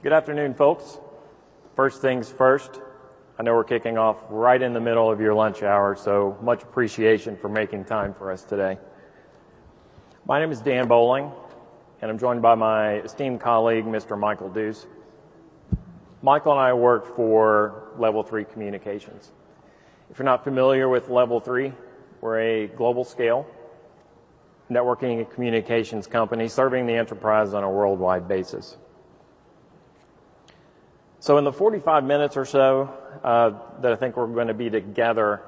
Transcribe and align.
Good 0.00 0.12
afternoon, 0.12 0.54
folks. 0.54 1.00
First 1.74 2.00
things 2.00 2.30
first, 2.30 2.80
I 3.36 3.42
know 3.42 3.52
we're 3.54 3.64
kicking 3.64 3.98
off 3.98 4.18
right 4.30 4.62
in 4.62 4.72
the 4.72 4.78
middle 4.80 5.10
of 5.10 5.20
your 5.20 5.34
lunch 5.34 5.64
hour, 5.64 5.96
so 5.96 6.38
much 6.40 6.62
appreciation 6.62 7.36
for 7.36 7.48
making 7.48 7.84
time 7.84 8.14
for 8.14 8.30
us 8.30 8.44
today. 8.44 8.78
My 10.24 10.38
name 10.38 10.52
is 10.52 10.60
Dan 10.60 10.86
Bowling, 10.86 11.32
and 12.00 12.12
I'm 12.12 12.16
joined 12.16 12.42
by 12.42 12.54
my 12.54 12.98
esteemed 12.98 13.40
colleague, 13.40 13.86
Mr. 13.86 14.16
Michael 14.16 14.48
Deuce. 14.48 14.86
Michael 16.22 16.52
and 16.52 16.60
I 16.60 16.74
work 16.74 17.16
for 17.16 17.88
Level 17.98 18.22
3 18.22 18.44
Communications. 18.44 19.32
If 20.10 20.20
you're 20.20 20.26
not 20.26 20.44
familiar 20.44 20.88
with 20.88 21.08
Level 21.08 21.40
3, 21.40 21.72
we're 22.20 22.38
a 22.38 22.66
global 22.68 23.02
scale 23.02 23.48
networking 24.70 25.18
and 25.18 25.28
communications 25.28 26.06
company 26.06 26.46
serving 26.46 26.86
the 26.86 26.94
enterprise 26.94 27.52
on 27.52 27.64
a 27.64 27.70
worldwide 27.70 28.28
basis. 28.28 28.76
So 31.20 31.36
in 31.36 31.44
the 31.44 31.52
45 31.52 32.04
minutes 32.04 32.36
or 32.36 32.44
so 32.44 32.94
uh, 33.24 33.80
that 33.80 33.92
I 33.92 33.96
think 33.96 34.16
we're 34.16 34.28
going 34.28 34.46
to 34.46 34.54
be 34.54 34.70
together, 34.70 35.42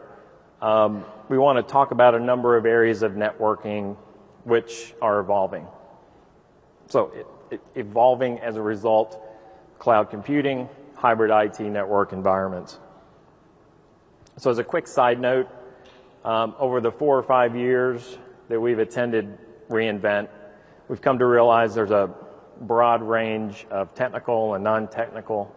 um, 0.60 1.04
we 1.28 1.38
want 1.38 1.64
to 1.64 1.72
talk 1.72 1.92
about 1.92 2.14
a 2.16 2.18
number 2.18 2.56
of 2.56 2.66
areas 2.66 3.02
of 3.02 3.12
networking 3.12 3.96
which 4.42 4.94
are 5.00 5.20
evolving. 5.20 5.66
So 6.88 7.12
it, 7.14 7.26
it, 7.52 7.60
evolving 7.76 8.40
as 8.40 8.56
a 8.56 8.62
result, 8.62 9.22
cloud 9.78 10.10
computing, 10.10 10.68
hybrid 10.96 11.30
IT 11.30 11.60
network 11.60 12.12
environments. 12.12 12.80
So 14.38 14.50
as 14.50 14.58
a 14.58 14.64
quick 14.64 14.88
side 14.88 15.20
note, 15.20 15.48
um, 16.24 16.56
over 16.58 16.80
the 16.80 16.90
four 16.90 17.16
or 17.16 17.22
five 17.22 17.54
years 17.54 18.18
that 18.48 18.60
we've 18.60 18.80
attended 18.80 19.38
reInvent, 19.68 20.28
we've 20.88 21.00
come 21.00 21.20
to 21.20 21.26
realize 21.26 21.76
there's 21.76 21.92
a 21.92 22.12
broad 22.62 23.02
range 23.02 23.66
of 23.70 23.94
technical 23.94 24.54
and 24.54 24.64
non-technical 24.64 25.54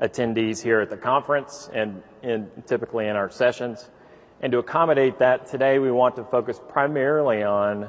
attendees 0.00 0.62
here 0.62 0.80
at 0.80 0.90
the 0.90 0.96
conference 0.96 1.70
and 1.72 2.02
in, 2.22 2.50
typically 2.66 3.06
in 3.08 3.16
our 3.16 3.30
sessions. 3.30 3.90
And 4.40 4.50
to 4.52 4.58
accommodate 4.58 5.18
that, 5.18 5.46
today 5.46 5.78
we 5.78 5.90
want 5.90 6.16
to 6.16 6.24
focus 6.24 6.60
primarily 6.68 7.42
on 7.42 7.88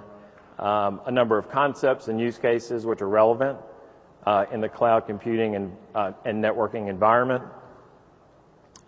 um, 0.59 1.01
a 1.05 1.11
number 1.11 1.37
of 1.37 1.49
concepts 1.49 2.07
and 2.07 2.19
use 2.19 2.37
cases 2.37 2.85
which 2.85 3.01
are 3.01 3.09
relevant 3.09 3.57
uh, 4.25 4.45
in 4.51 4.61
the 4.61 4.69
cloud 4.69 5.05
computing 5.05 5.55
and, 5.55 5.75
uh, 5.93 6.13
and 6.23 6.43
networking 6.43 6.89
environment. 6.89 7.43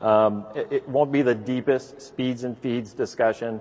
Um, 0.01 0.45
it, 0.55 0.67
it, 0.71 0.89
won't 0.89 1.11
be 1.11 1.23
the 1.23 1.33
deepest 1.33 2.01
speeds 2.01 2.43
and 2.43 2.57
feeds 2.57 2.93
discussion, 2.93 3.59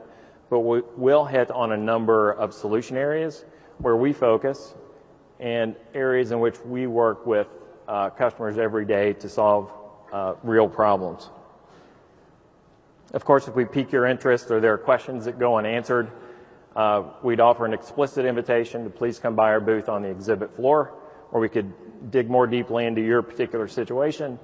but 0.51 0.61
we 0.61 0.83
will 0.97 1.25
hit 1.25 1.51
on 1.51 1.73
a 1.73 1.77
number 1.77 2.33
of 2.33 2.53
solution 2.53 2.97
areas 2.97 3.45
where 3.79 3.97
we 3.97 4.13
focus 4.13 4.75
and 5.41 5.75
areas 5.95 6.33
in 6.33 6.41
which 6.41 6.61
we 6.61 6.87
work 6.87 7.27
with 7.27 7.49
uh, 7.89 8.11
customers 8.11 8.59
every 8.59 8.85
day 8.85 9.13
to 9.15 9.29
solve 9.29 9.73
uh, 10.13 10.35
real 10.43 10.69
problems. 10.69 11.31
Of 13.13 13.25
course, 13.25 13.49
if 13.49 13.55
we 13.55 13.65
pique 13.65 13.93
your 13.93 14.07
interest 14.07 14.51
or 14.51 14.61
there 14.61 14.73
are 14.73 14.79
questions 14.79 15.25
that 15.27 15.39
go 15.39 15.57
unanswered, 15.57 16.11
uh, 16.75 17.05
we'd 17.23 17.41
offer 17.41 17.65
an 17.65 17.73
explicit 17.73 18.27
invitation 18.27 18.85
to 18.85 18.91
please 18.91 19.19
come 19.19 19.35
by 19.35 19.51
our 19.51 19.61
booth 19.61 19.89
on 19.89 20.03
the 20.03 20.09
exhibit 20.09 20.55
floor, 20.55 20.93
or 21.31 21.41
we 21.41 21.49
could 21.49 21.73
dig 22.11 22.29
more 22.29 22.47
deeply 22.47 22.85
into 22.87 23.01
your 23.01 23.23
particular 23.23 23.69
situation 23.69 24.39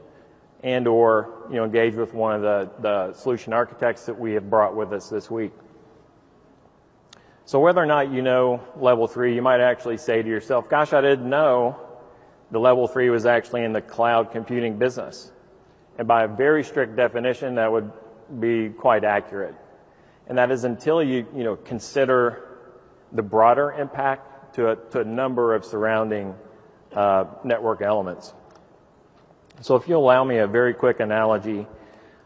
and 0.63 0.87
or 0.87 1.47
you 1.51 1.57
know 1.57 1.65
engage 1.65 1.95
with 1.95 2.15
one 2.15 2.35
of 2.35 2.43
the, 2.43 2.71
the 2.81 3.13
solution 3.15 3.53
architects 3.53 4.07
that 4.07 4.19
we 4.19 4.33
have 4.33 4.49
brought 4.49 4.77
with 4.77 4.93
us 4.93 5.09
this 5.09 5.31
week. 5.31 5.53
So 7.45 7.59
whether 7.59 7.83
or 7.83 7.87
not 7.87 8.13
you 8.13 8.23
know 8.23 8.61
level 8.77 9.09
three, 9.09 9.35
you 9.35 9.43
might 9.43 9.61
actually 9.61 9.99
say 9.99 10.23
to 10.23 10.29
yourself, 10.29 10.69
gosh, 10.69 10.93
I 10.93 11.01
didn't 11.01 11.29
know 11.29 11.77
the 12.53 12.61
level 12.61 12.87
three 12.87 13.09
was 13.09 13.27
actually 13.27 13.65
in 13.65 13.73
the 13.73 13.81
cloud 13.81 14.31
computing 14.31 14.79
business. 14.79 15.33
And 15.99 16.07
by 16.07 16.25
a 16.25 16.29
very 16.29 16.63
strict 16.63 16.97
definition, 16.97 17.57
that 17.57 17.73
would 17.73 17.91
be 18.39 18.69
quite 18.69 19.05
accurate. 19.05 19.55
And 20.29 20.39
that 20.39 20.51
is 20.51 20.65
until 20.65 21.03
you, 21.03 21.27
you 21.35 21.45
know, 21.45 21.57
consider 21.57 22.45
the 23.11 23.23
broader 23.23 23.73
impact 23.73 24.55
to 24.55 24.71
a, 24.71 24.77
to 24.91 25.01
a 25.01 25.05
number 25.05 25.55
of 25.55 25.65
surrounding 25.65 26.35
uh, 26.95 27.25
network 27.43 27.81
elements. 27.81 28.35
So 29.63 29.77
if 29.77 29.89
you 29.89 29.97
allow 29.97 30.23
me 30.23 30.39
a 30.39 30.47
very 30.47 30.75
quick 30.75 31.01
analogy, 31.01 31.67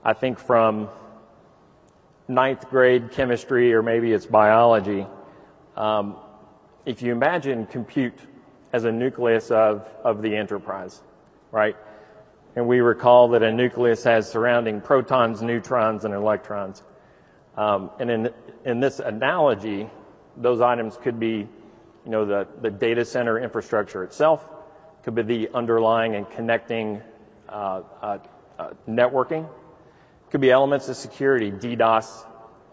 I 0.04 0.12
think 0.12 0.38
from 0.40 0.88
ninth 2.26 2.68
grade 2.68 3.12
chemistry 3.12 3.72
or 3.74 3.82
maybe 3.82 4.12
it's 4.12 4.26
biology, 4.26 5.06
um, 5.76 6.16
if 6.84 7.02
you 7.02 7.12
imagine 7.12 7.66
compute 7.66 8.18
as 8.72 8.84
a 8.84 8.92
nucleus 8.92 9.50
of, 9.50 9.88
of 10.04 10.22
the 10.22 10.36
enterprise, 10.36 11.02
right? 11.52 11.76
And 12.56 12.66
we 12.66 12.80
recall 12.80 13.28
that 13.28 13.42
a 13.42 13.52
nucleus 13.52 14.02
has 14.04 14.30
surrounding 14.30 14.80
protons, 14.80 15.42
neutrons, 15.42 16.04
and 16.04 16.14
electrons. 16.14 16.82
Um, 17.56 17.90
and 17.98 18.10
in, 18.10 18.30
in 18.64 18.80
this 18.80 18.98
analogy, 18.98 19.88
those 20.36 20.60
items 20.60 20.96
could 20.96 21.20
be, 21.20 21.48
you 22.04 22.10
know, 22.10 22.24
the, 22.24 22.46
the 22.62 22.70
data 22.70 23.04
center 23.04 23.38
infrastructure 23.38 24.04
itself, 24.04 24.46
could 25.02 25.14
be 25.14 25.22
the 25.22 25.48
underlying 25.54 26.16
and 26.16 26.28
connecting 26.30 27.00
uh, 27.48 27.82
uh, 28.02 28.18
uh, 28.58 28.70
networking, 28.88 29.48
could 30.30 30.40
be 30.40 30.50
elements 30.50 30.88
of 30.88 30.96
security, 30.96 31.50
DDoS, 31.50 32.26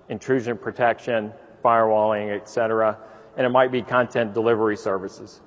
intrusion 0.09 0.57
protection, 0.57 1.31
firewalling, 1.63 2.35
et 2.35 2.49
cetera, 2.49 2.97
and 3.37 3.45
it 3.45 3.49
might 3.49 3.71
be 3.71 3.81
content 3.81 4.33
delivery 4.33 4.75
services. 4.75 5.41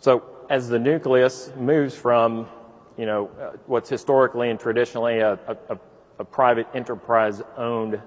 So 0.00 0.24
as 0.48 0.68
the 0.68 0.78
nucleus 0.78 1.52
moves 1.56 1.94
from, 1.94 2.48
you 2.96 3.06
know, 3.06 3.30
uh, 3.40 3.56
what's 3.66 3.88
historically 3.88 4.50
and 4.50 4.58
traditionally 4.58 5.18
a, 5.20 5.38
a, 5.46 5.78
a 6.18 6.24
private 6.24 6.66
enterprise 6.74 7.42
owned 7.56 8.00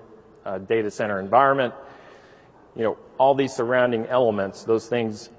uh, 0.46 0.58
data 0.58 0.92
center 0.92 1.20
environment, 1.20 1.74
you 2.76 2.84
know, 2.84 2.98
all 3.20 3.36
these 3.36 3.54
surrounding 3.54 4.08
elements, 4.08 4.64
those 4.64 4.88
things, 4.88 5.30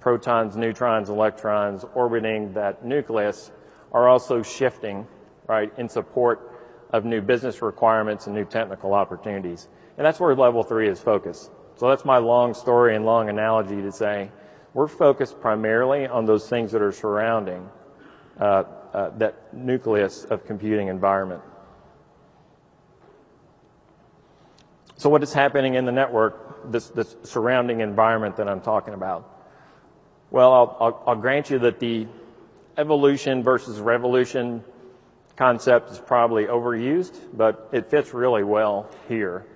protons, 0.00 0.56
neutrons, 0.56 1.08
electrons 1.08 1.84
orbiting 1.94 2.52
that 2.52 2.84
nucleus 2.84 3.50
are 3.92 4.08
also 4.08 4.42
shifting, 4.42 5.06
right, 5.46 5.72
in 5.78 5.88
support 5.88 6.52
of 6.90 7.04
new 7.04 7.22
business 7.22 7.62
requirements 7.62 8.26
and 8.26 8.36
new 8.36 8.44
technical 8.44 8.92
opportunities. 8.92 9.68
And 9.96 10.04
that's 10.04 10.20
where 10.20 10.34
level 10.34 10.62
three 10.62 10.88
is 10.88 11.00
focused. 11.00 11.50
So 11.76 11.88
that's 11.88 12.04
my 12.04 12.18
long 12.18 12.52
story 12.52 12.96
and 12.96 13.04
long 13.04 13.30
analogy 13.30 13.80
to 13.80 13.90
say, 13.90 14.30
we're 14.76 14.86
focused 14.86 15.40
primarily 15.40 16.06
on 16.06 16.26
those 16.26 16.50
things 16.50 16.70
that 16.70 16.82
are 16.82 16.92
surrounding 16.92 17.66
uh, 18.38 18.62
uh, 18.92 19.08
that 19.16 19.54
nucleus 19.54 20.24
of 20.24 20.44
computing 20.44 20.88
environment. 20.88 21.40
So 24.98 25.08
what 25.08 25.22
is 25.22 25.32
happening 25.32 25.76
in 25.76 25.86
the 25.86 25.92
network, 25.92 26.70
this, 26.70 26.88
this 26.88 27.16
surrounding 27.22 27.80
environment 27.80 28.36
that 28.36 28.50
I'm 28.50 28.60
talking 28.60 28.92
about? 28.92 29.26
Well, 30.30 30.52
I'll, 30.52 30.76
I'll, 30.78 31.02
I'll 31.06 31.16
grant 31.16 31.48
you 31.48 31.58
that 31.60 31.80
the 31.80 32.06
evolution 32.76 33.42
versus 33.42 33.80
revolution 33.80 34.62
concept 35.36 35.90
is 35.90 35.98
probably 35.98 36.44
overused, 36.44 37.18
but 37.32 37.70
it 37.72 37.88
fits 37.90 38.12
really 38.12 38.44
well 38.44 38.90
here. 39.08 39.46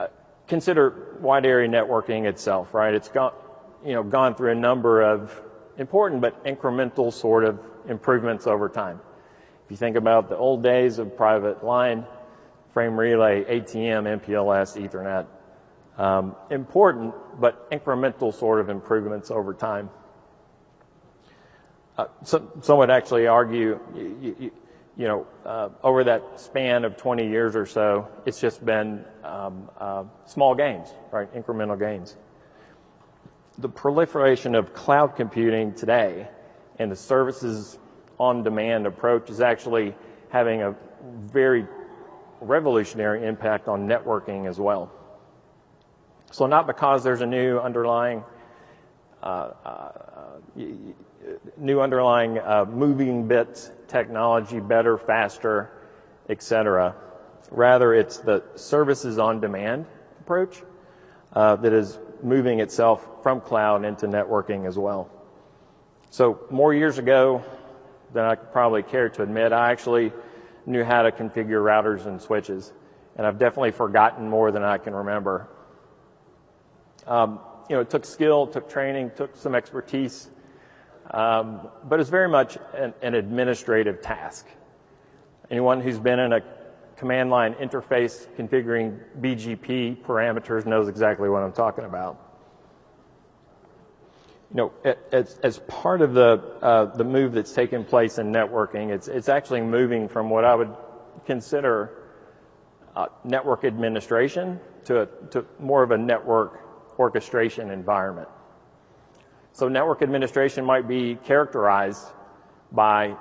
Uh, 0.00 0.06
consider 0.48 1.18
wide 1.20 1.44
area 1.44 1.68
networking 1.68 2.24
itself, 2.24 2.72
right? 2.72 2.94
It's 2.94 3.08
got, 3.08 3.42
you 3.86 3.92
know, 3.92 4.02
gone 4.02 4.34
through 4.34 4.50
a 4.50 4.56
number 4.56 5.00
of 5.00 5.40
important 5.78 6.20
but 6.20 6.44
incremental 6.44 7.12
sort 7.12 7.44
of 7.44 7.60
improvements 7.88 8.46
over 8.48 8.68
time. 8.68 9.00
If 9.64 9.70
you 9.70 9.76
think 9.76 9.96
about 9.96 10.28
the 10.28 10.36
old 10.36 10.62
days 10.62 10.98
of 10.98 11.16
private 11.16 11.64
line, 11.64 12.04
frame 12.72 12.98
relay, 12.98 13.44
ATM, 13.44 14.20
MPLS, 14.20 14.76
Ethernet, 14.76 15.26
um, 16.02 16.34
important 16.50 17.14
but 17.40 17.70
incremental 17.70 18.34
sort 18.34 18.60
of 18.60 18.68
improvements 18.68 19.30
over 19.30 19.54
time. 19.54 19.88
Uh, 21.96 22.06
some, 22.24 22.50
some 22.62 22.78
would 22.78 22.90
actually 22.90 23.26
argue, 23.26 23.78
you, 23.94 24.36
you, 24.38 24.50
you 24.96 25.06
know, 25.06 25.26
uh, 25.44 25.68
over 25.82 26.04
that 26.04 26.40
span 26.40 26.84
of 26.84 26.96
20 26.96 27.26
years 27.28 27.54
or 27.54 27.66
so, 27.66 28.08
it's 28.26 28.40
just 28.40 28.64
been 28.64 29.04
um, 29.22 29.70
uh, 29.78 30.04
small 30.26 30.54
gains, 30.54 30.88
right? 31.12 31.32
Incremental 31.34 31.78
gains 31.78 32.16
the 33.58 33.68
proliferation 33.68 34.54
of 34.54 34.74
cloud 34.74 35.16
computing 35.16 35.72
today 35.74 36.28
and 36.78 36.90
the 36.90 36.96
services 36.96 37.78
on 38.18 38.42
demand 38.42 38.86
approach 38.86 39.30
is 39.30 39.40
actually 39.40 39.94
having 40.30 40.62
a 40.62 40.74
very 41.24 41.66
revolutionary 42.40 43.26
impact 43.26 43.68
on 43.68 43.86
networking 43.86 44.46
as 44.48 44.58
well. 44.58 44.90
So 46.30 46.46
not 46.46 46.66
because 46.66 47.02
there's 47.02 47.20
a 47.22 47.26
new 47.26 47.58
underlying 47.58 48.22
uh, 49.22 49.52
uh, 49.64 49.92
new 51.56 51.80
underlying 51.80 52.38
uh, 52.38 52.64
moving 52.68 53.26
bits 53.26 53.70
technology, 53.88 54.60
better, 54.60 54.98
faster, 54.98 55.70
etc. 56.28 56.94
Rather, 57.50 57.94
it's 57.94 58.18
the 58.18 58.44
services 58.54 59.18
on 59.18 59.40
demand 59.40 59.86
approach 60.20 60.62
uh, 61.32 61.56
that 61.56 61.72
is 61.72 61.98
moving 62.22 62.60
itself 62.60 63.06
from 63.22 63.40
cloud 63.40 63.84
into 63.84 64.06
networking 64.06 64.66
as 64.66 64.78
well. 64.78 65.10
So 66.10 66.40
more 66.50 66.72
years 66.72 66.98
ago 66.98 67.44
than 68.12 68.24
I 68.24 68.34
probably 68.34 68.82
care 68.82 69.08
to 69.08 69.22
admit, 69.22 69.52
I 69.52 69.70
actually 69.72 70.12
knew 70.64 70.84
how 70.84 71.02
to 71.02 71.12
configure 71.12 71.62
routers 71.62 72.06
and 72.06 72.20
switches, 72.20 72.72
and 73.16 73.26
I've 73.26 73.38
definitely 73.38 73.72
forgotten 73.72 74.28
more 74.28 74.50
than 74.50 74.62
I 74.62 74.78
can 74.78 74.94
remember. 74.94 75.48
Um, 77.06 77.40
you 77.68 77.76
know, 77.76 77.82
it 77.82 77.90
took 77.90 78.04
skill, 78.04 78.46
took 78.46 78.68
training, 78.68 79.12
took 79.16 79.36
some 79.36 79.54
expertise, 79.54 80.28
um, 81.10 81.68
but 81.84 82.00
it's 82.00 82.10
very 82.10 82.28
much 82.28 82.58
an, 82.74 82.94
an 83.02 83.14
administrative 83.14 84.00
task. 84.00 84.46
Anyone 85.50 85.80
who's 85.80 85.98
been 85.98 86.18
in 86.18 86.32
a 86.32 86.40
command 86.96 87.30
line 87.30 87.54
interface 87.54 88.26
configuring 88.36 88.98
BGP 89.20 90.02
parameters 90.02 90.66
knows 90.66 90.88
exactly 90.88 91.28
what 91.28 91.42
I'm 91.42 91.52
talking 91.52 91.84
about. 91.84 92.22
You 94.50 94.56
know, 94.56 94.94
as, 95.12 95.38
as 95.42 95.58
part 95.60 96.00
of 96.00 96.14
the 96.14 96.42
uh, 96.62 96.96
the 96.96 97.04
move 97.04 97.32
that's 97.32 97.52
taken 97.52 97.84
place 97.84 98.18
in 98.18 98.32
networking, 98.32 98.90
it's 98.90 99.08
it's 99.08 99.28
actually 99.28 99.60
moving 99.60 100.08
from 100.08 100.30
what 100.30 100.44
I 100.44 100.54
would 100.54 100.74
consider 101.26 101.90
uh, 102.94 103.06
network 103.24 103.64
administration 103.64 104.60
to 104.84 105.02
a, 105.02 105.06
to 105.30 105.44
more 105.58 105.82
of 105.82 105.90
a 105.90 105.98
network 105.98 106.60
orchestration 106.98 107.70
environment. 107.70 108.28
So 109.52 109.68
network 109.68 110.02
administration 110.02 110.64
might 110.64 110.86
be 110.86 111.16
characterized 111.24 112.06
by 112.72 113.16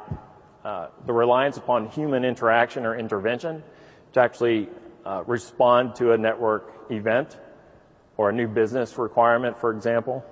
the 1.05 1.13
reliance 1.13 1.57
upon 1.57 1.87
human 1.89 2.25
interaction 2.25 2.87
or 2.87 2.97
intervention 2.97 3.61
to 4.13 4.19
actually 4.19 4.67
uh, 5.05 5.23
respond 5.27 5.93
to 5.93 6.13
a 6.13 6.17
network 6.17 6.87
event 6.89 7.37
or 8.17 8.29
a 8.29 8.33
new 8.33 8.47
business 8.47 8.97
requirement, 8.97 9.55
for 9.59 9.71
example. 9.71 10.25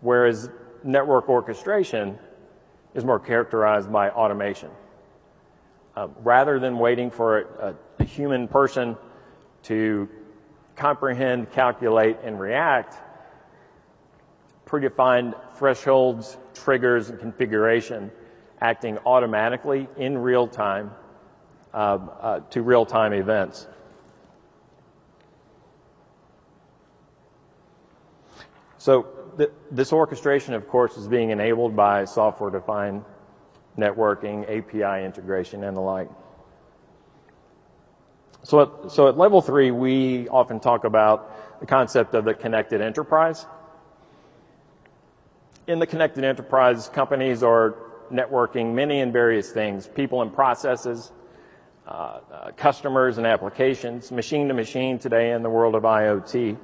Whereas 0.00 0.48
network 0.84 1.28
orchestration 1.28 2.16
is 2.94 3.04
more 3.04 3.18
characterized 3.18 3.90
by 3.90 4.10
automation. 4.10 4.70
Uh, 5.96 6.06
rather 6.22 6.60
than 6.60 6.78
waiting 6.78 7.10
for 7.10 7.40
a, 7.40 7.74
a 7.98 8.04
human 8.04 8.46
person 8.46 8.96
to 9.64 10.08
comprehend, 10.76 11.50
calculate, 11.50 12.16
and 12.22 12.38
react, 12.38 12.94
predefined 14.66 15.34
thresholds, 15.56 16.36
triggers, 16.54 17.10
and 17.10 17.18
configuration 17.18 18.12
acting 18.60 18.98
automatically 19.04 19.88
in 19.96 20.18
real 20.18 20.48
time 20.48 20.90
uh, 21.74 21.76
uh, 21.76 22.40
to 22.50 22.62
real 22.62 22.86
time 22.86 23.12
events. 23.12 23.66
So 28.78 29.08
th- 29.36 29.50
this 29.70 29.92
orchestration, 29.92 30.54
of 30.54 30.68
course, 30.68 30.96
is 30.96 31.08
being 31.08 31.30
enabled 31.30 31.76
by 31.76 32.04
software 32.04 32.50
defined 32.50 33.04
networking, 33.76 34.44
API 34.44 35.04
integration, 35.04 35.64
and 35.64 35.76
the 35.76 35.80
like. 35.80 36.08
So 38.42 38.62
at, 38.62 38.92
so 38.92 39.08
at 39.08 39.18
level 39.18 39.42
three, 39.42 39.70
we 39.70 40.28
often 40.28 40.60
talk 40.60 40.84
about 40.84 41.60
the 41.60 41.66
concept 41.66 42.14
of 42.14 42.24
the 42.24 42.32
connected 42.32 42.80
enterprise. 42.80 43.44
In 45.66 45.80
the 45.80 45.86
connected 45.86 46.22
enterprise, 46.22 46.88
companies 46.88 47.42
are 47.42 47.74
networking 48.10 48.74
many 48.74 49.00
and 49.00 49.12
various 49.12 49.50
things, 49.50 49.86
people 49.86 50.22
and 50.22 50.32
processes, 50.32 51.12
uh, 51.86 52.20
uh, 52.32 52.50
customers 52.56 53.18
and 53.18 53.26
applications, 53.26 54.10
machine 54.10 54.48
to 54.48 54.54
machine 54.54 54.98
today 54.98 55.32
in 55.32 55.42
the 55.42 55.50
world 55.50 55.74
of 55.74 55.84
IoT. 55.84 56.56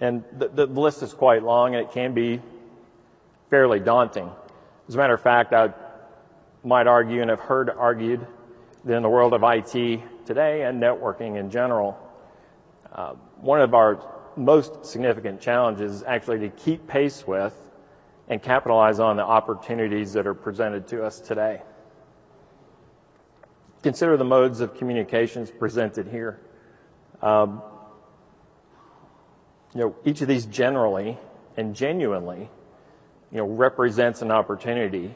And 0.00 0.24
the, 0.38 0.48
the 0.48 0.66
list 0.66 1.02
is 1.02 1.12
quite 1.12 1.42
long 1.42 1.74
and 1.74 1.84
it 1.84 1.92
can 1.92 2.14
be 2.14 2.40
fairly 3.50 3.80
daunting. 3.80 4.30
As 4.88 4.94
a 4.94 4.98
matter 4.98 5.14
of 5.14 5.22
fact, 5.22 5.52
I 5.52 5.72
might 6.62 6.86
argue 6.86 7.20
and 7.20 7.30
have 7.30 7.40
heard 7.40 7.70
argued 7.70 8.26
that 8.84 8.94
in 8.94 9.02
the 9.02 9.08
world 9.08 9.32
of 9.32 9.42
IT 9.42 10.00
today 10.26 10.62
and 10.62 10.82
networking 10.82 11.38
in 11.38 11.50
general. 11.50 11.98
Uh, 12.92 13.14
one 13.40 13.60
of 13.60 13.74
our 13.74 14.00
most 14.36 14.84
significant 14.84 15.40
challenges 15.40 15.96
is 15.96 16.02
actually 16.04 16.38
to 16.40 16.48
keep 16.50 16.86
pace 16.86 17.26
with 17.26 17.63
and 18.28 18.42
capitalize 18.42 19.00
on 19.00 19.16
the 19.16 19.22
opportunities 19.22 20.12
that 20.14 20.26
are 20.26 20.34
presented 20.34 20.86
to 20.88 21.04
us 21.04 21.20
today. 21.20 21.62
Consider 23.82 24.16
the 24.16 24.24
modes 24.24 24.60
of 24.60 24.74
communications 24.74 25.50
presented 25.50 26.08
here. 26.08 26.40
Um, 27.20 27.62
you 29.74 29.80
know, 29.80 29.96
each 30.04 30.22
of 30.22 30.28
these 30.28 30.46
generally 30.46 31.18
and 31.56 31.74
genuinely, 31.74 32.48
you 33.30 33.38
know, 33.38 33.46
represents 33.46 34.22
an 34.22 34.30
opportunity 34.30 35.14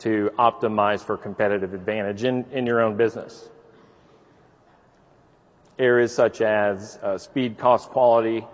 to 0.00 0.30
optimize 0.38 1.00
for 1.00 1.16
competitive 1.16 1.74
advantage 1.74 2.24
in, 2.24 2.44
in 2.52 2.66
your 2.66 2.80
own 2.80 2.96
business 2.96 3.48
areas 5.78 6.14
such 6.14 6.40
as 6.40 6.98
uh, 7.02 7.16
speed, 7.16 7.56
cost, 7.56 7.88
quality, 7.90 8.44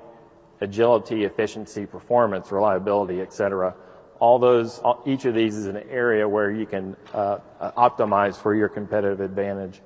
agility, 0.65 1.25
efficiency, 1.25 1.87
performance, 1.87 2.51
reliability, 2.51 3.21
et 3.21 3.33
cetera. 3.33 3.75
All 4.19 4.39
those, 4.39 4.81
each 5.07 5.25
of 5.27 5.35
these 5.35 5.57
is 5.57 5.67
an 5.67 5.77
area 5.91 6.29
where 6.29 6.51
you 6.51 6.67
can 6.67 6.97
uh, 7.13 7.39
uh, 7.61 7.89
optimize 7.89 8.37
for 8.37 8.55
your 8.55 8.69
competitive 8.69 9.21
advantage. 9.21 9.81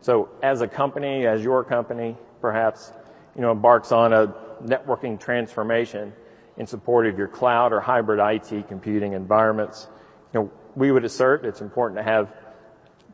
So 0.00 0.28
as 0.42 0.60
a 0.62 0.68
company, 0.68 1.26
as 1.26 1.42
your 1.42 1.62
company, 1.64 2.16
perhaps, 2.40 2.92
you 3.34 3.42
know, 3.42 3.52
embarks 3.52 3.92
on 3.92 4.12
a 4.12 4.28
networking 4.64 5.20
transformation 5.20 6.12
in 6.56 6.66
support 6.66 7.06
of 7.06 7.18
your 7.18 7.28
cloud 7.28 7.72
or 7.72 7.80
hybrid 7.80 8.18
IT 8.20 8.68
computing 8.68 9.12
environments, 9.12 9.88
you 10.32 10.40
know, 10.40 10.50
we 10.74 10.90
would 10.90 11.04
assert 11.04 11.44
it's 11.44 11.60
important 11.60 11.98
to 11.98 12.02
have 12.02 12.32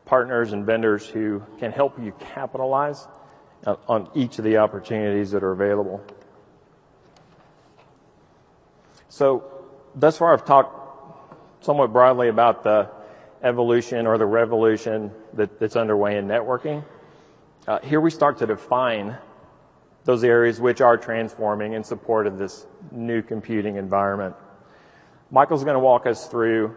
partners 0.05 0.53
and 0.53 0.65
vendors 0.65 1.05
who 1.07 1.41
can 1.59 1.71
help 1.71 1.99
you 1.99 2.13
capitalize 2.19 3.07
on 3.87 4.09
each 4.13 4.37
of 4.37 4.43
the 4.43 4.57
opportunities 4.57 5.31
that 5.31 5.43
are 5.43 5.51
available. 5.51 6.01
So 9.13 9.43
thus 9.93 10.17
far 10.17 10.33
I've 10.33 10.43
talked 10.43 11.63
somewhat 11.63 11.93
broadly 11.93 12.29
about 12.29 12.63
the 12.63 12.89
evolution 13.43 14.07
or 14.07 14.17
the 14.17 14.25
revolution 14.25 15.11
that, 15.33 15.59
that's 15.59 15.75
underway 15.75 16.17
in 16.17 16.25
networking. 16.25 16.83
Uh, 17.67 17.77
here 17.81 18.01
we 18.01 18.09
start 18.09 18.39
to 18.39 18.47
define 18.47 19.15
those 20.03 20.23
areas 20.23 20.59
which 20.59 20.81
are 20.81 20.97
transforming 20.97 21.73
in 21.73 21.83
support 21.83 22.25
of 22.25 22.39
this 22.39 22.65
new 22.89 23.21
computing 23.21 23.75
environment. 23.75 24.35
Michael's 25.29 25.63
going 25.63 25.75
to 25.75 25.79
walk 25.79 26.07
us 26.07 26.25
through 26.25 26.75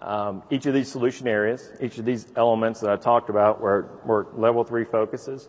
um, 0.00 0.44
each 0.50 0.66
of 0.66 0.74
these 0.74 0.88
solution 0.88 1.26
areas, 1.26 1.72
each 1.80 1.98
of 1.98 2.04
these 2.04 2.28
elements 2.36 2.78
that 2.82 2.90
I 2.90 2.94
talked 2.94 3.30
about 3.30 3.60
where, 3.60 3.82
where 4.04 4.26
level 4.36 4.62
three 4.62 4.84
focuses 4.84 5.48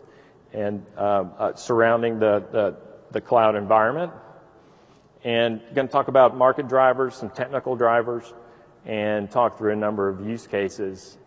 and 0.52 0.84
uh, 0.96 1.24
uh, 1.38 1.54
surrounding 1.54 2.18
the, 2.18 2.44
the, 2.50 2.76
the 3.12 3.20
cloud 3.20 3.54
environment. 3.54 4.10
And 5.24 5.60
going 5.74 5.88
to 5.88 5.92
talk 5.92 6.08
about 6.08 6.36
market 6.36 6.68
drivers, 6.68 7.14
some 7.14 7.30
technical 7.30 7.76
drivers, 7.76 8.32
and 8.84 9.30
talk 9.30 9.58
through 9.58 9.72
a 9.72 9.76
number 9.76 10.08
of 10.08 10.26
use 10.26 10.46
cases 10.46 11.18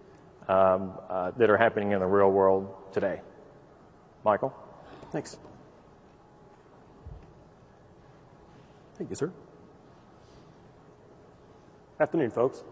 um, 0.47 0.93
uh, 1.09 1.31
that 1.31 1.49
are 1.49 1.57
happening 1.57 1.91
in 1.91 1.99
the 1.99 2.05
real 2.05 2.31
world 2.31 2.73
today. 2.93 3.21
Michael? 4.23 4.53
Thanks. 5.11 5.37
Thank 8.95 9.09
you, 9.09 9.15
sir. 9.15 9.31
Afternoon, 11.99 12.31
folks. 12.31 12.63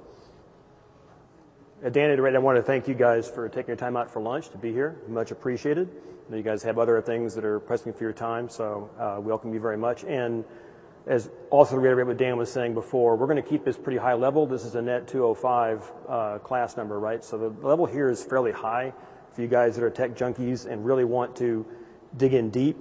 Dan 1.91 2.09
and 2.09 2.35
I 2.35 2.39
want 2.39 2.57
to 2.57 2.63
thank 2.63 2.87
you 2.87 2.95
guys 2.95 3.29
for 3.29 3.47
taking 3.49 3.67
your 3.67 3.75
time 3.77 3.95
out 3.95 4.09
for 4.09 4.19
lunch 4.19 4.49
to 4.49 4.57
be 4.57 4.73
here. 4.73 4.97
Much 5.07 5.31
appreciated. 5.31 5.89
You 6.31 6.41
guys 6.41 6.63
have 6.63 6.79
other 6.79 6.99
things 7.01 7.35
that 7.35 7.45
are 7.45 7.59
pressing 7.59 7.93
for 7.93 8.03
your 8.03 8.13
time, 8.13 8.49
so 8.49 8.89
uh, 8.99 9.21
welcome 9.21 9.53
you 9.53 9.59
very 9.59 9.77
much. 9.77 10.03
And 10.03 10.43
as 11.07 11.29
also 11.49 11.75
to 11.75 11.79
reiterate 11.79 12.07
what 12.07 12.17
Dan 12.17 12.37
was 12.37 12.51
saying 12.51 12.73
before, 12.73 13.15
we're 13.15 13.27
going 13.27 13.41
to 13.41 13.49
keep 13.49 13.63
this 13.63 13.77
pretty 13.77 13.97
high 13.97 14.13
level. 14.13 14.45
This 14.45 14.65
is 14.65 14.75
a 14.75 14.81
net 14.81 15.07
205 15.07 15.91
uh, 16.07 16.39
class 16.39 16.75
number, 16.75 16.99
right? 16.99 17.23
So 17.23 17.37
the 17.37 17.67
level 17.67 17.85
here 17.85 18.09
is 18.09 18.23
fairly 18.23 18.51
high 18.51 18.93
for 19.31 19.41
you 19.41 19.47
guys 19.47 19.75
that 19.75 19.83
are 19.83 19.89
tech 19.89 20.15
junkies 20.15 20.65
and 20.65 20.85
really 20.85 21.05
want 21.05 21.35
to 21.37 21.65
dig 22.17 22.33
in 22.33 22.49
deep. 22.49 22.77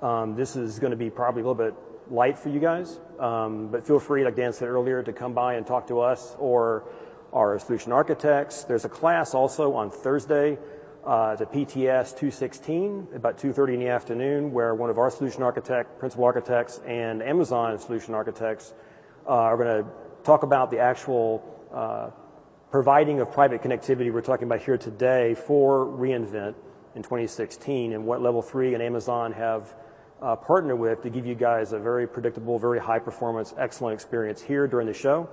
Um, 0.00 0.34
this 0.34 0.56
is 0.56 0.78
going 0.78 0.92
to 0.92 0.96
be 0.96 1.10
probably 1.10 1.42
a 1.42 1.46
little 1.46 1.54
bit 1.54 1.74
light 2.10 2.38
for 2.38 2.48
you 2.48 2.60
guys, 2.60 3.00
um, 3.18 3.68
but 3.68 3.86
feel 3.86 3.98
free, 3.98 4.24
like 4.24 4.36
Dan 4.36 4.52
said 4.52 4.68
earlier, 4.68 5.02
to 5.02 5.12
come 5.12 5.34
by 5.34 5.54
and 5.54 5.66
talk 5.66 5.86
to 5.88 6.00
us 6.00 6.36
or 6.38 6.84
our 7.34 7.58
solution 7.58 7.92
architects. 7.92 8.64
There's 8.64 8.86
a 8.86 8.88
class 8.88 9.34
also 9.34 9.74
on 9.74 9.90
Thursday, 9.90 10.56
uh, 11.08 11.34
PTS 11.36 12.10
216, 12.10 13.08
about 13.14 13.38
2.30 13.38 13.74
in 13.74 13.80
the 13.80 13.88
afternoon, 13.88 14.52
where 14.52 14.74
one 14.74 14.90
of 14.90 14.98
our 14.98 15.10
solution 15.10 15.42
architect, 15.42 15.98
principal 15.98 16.26
architects, 16.26 16.80
and 16.86 17.22
Amazon 17.22 17.78
solution 17.78 18.14
architects 18.14 18.74
uh, 19.26 19.30
are 19.30 19.56
going 19.56 19.82
to 19.82 19.90
talk 20.22 20.42
about 20.42 20.70
the 20.70 20.78
actual 20.78 21.42
uh, 21.72 22.10
providing 22.70 23.20
of 23.20 23.32
private 23.32 23.62
connectivity 23.62 24.12
we're 24.12 24.20
talking 24.20 24.46
about 24.46 24.60
here 24.60 24.76
today 24.76 25.34
for 25.34 25.86
reInvent 25.86 26.54
in 26.94 27.02
2016 27.02 27.94
and 27.94 28.04
what 28.04 28.20
level 28.20 28.42
three 28.42 28.74
and 28.74 28.82
Amazon 28.82 29.32
have 29.32 29.74
partnered 30.20 30.78
with 30.78 31.02
to 31.02 31.08
give 31.08 31.24
you 31.24 31.34
guys 31.34 31.72
a 31.72 31.78
very 31.78 32.06
predictable, 32.06 32.58
very 32.58 32.78
high 32.78 32.98
performance, 32.98 33.54
excellent 33.56 33.94
experience 33.94 34.42
here 34.42 34.66
during 34.66 34.86
the 34.86 34.92
show. 34.92 35.26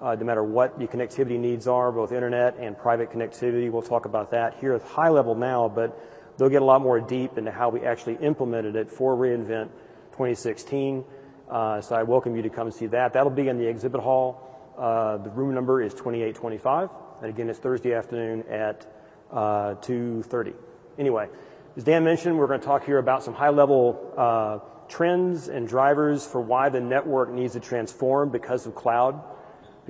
Uh, 0.00 0.14
no 0.14 0.24
matter 0.24 0.42
what 0.42 0.78
your 0.80 0.88
connectivity 0.88 1.38
needs 1.38 1.66
are, 1.66 1.92
both 1.92 2.10
internet 2.10 2.56
and 2.58 2.76
private 2.78 3.10
connectivity, 3.10 3.70
we'll 3.70 3.82
talk 3.82 4.06
about 4.06 4.30
that 4.30 4.54
here 4.58 4.72
at 4.72 4.82
high 4.82 5.10
level 5.10 5.34
now, 5.34 5.68
but 5.68 5.98
they'll 6.38 6.48
get 6.48 6.62
a 6.62 6.64
lot 6.64 6.80
more 6.80 7.00
deep 7.00 7.36
into 7.36 7.50
how 7.50 7.68
we 7.68 7.82
actually 7.82 8.14
implemented 8.14 8.76
it 8.76 8.90
for 8.90 9.14
reInvent 9.14 9.68
2016. 10.12 11.04
Uh, 11.50 11.82
so 11.82 11.94
I 11.94 12.02
welcome 12.02 12.34
you 12.34 12.40
to 12.40 12.48
come 12.48 12.70
see 12.70 12.86
that. 12.86 13.12
That'll 13.12 13.28
be 13.28 13.48
in 13.48 13.58
the 13.58 13.66
exhibit 13.66 14.00
hall. 14.00 14.72
Uh, 14.78 15.18
the 15.18 15.28
room 15.30 15.54
number 15.54 15.82
is 15.82 15.92
2825, 15.92 16.88
and 17.20 17.28
again, 17.28 17.50
it's 17.50 17.58
Thursday 17.58 17.92
afternoon 17.92 18.44
at 18.48 18.86
uh, 19.30 19.74
2:30. 19.82 20.54
Anyway, 20.98 21.28
as 21.76 21.84
Dan 21.84 22.04
mentioned, 22.04 22.38
we're 22.38 22.46
going 22.46 22.60
to 22.60 22.66
talk 22.66 22.86
here 22.86 22.96
about 22.96 23.22
some 23.22 23.34
high-level 23.34 24.64
trends 24.88 25.48
and 25.48 25.68
drivers 25.68 26.26
for 26.26 26.40
why 26.40 26.68
the 26.68 26.80
network 26.80 27.30
needs 27.30 27.52
to 27.52 27.60
transform 27.60 28.30
because 28.30 28.66
of 28.66 28.74
cloud, 28.74 29.22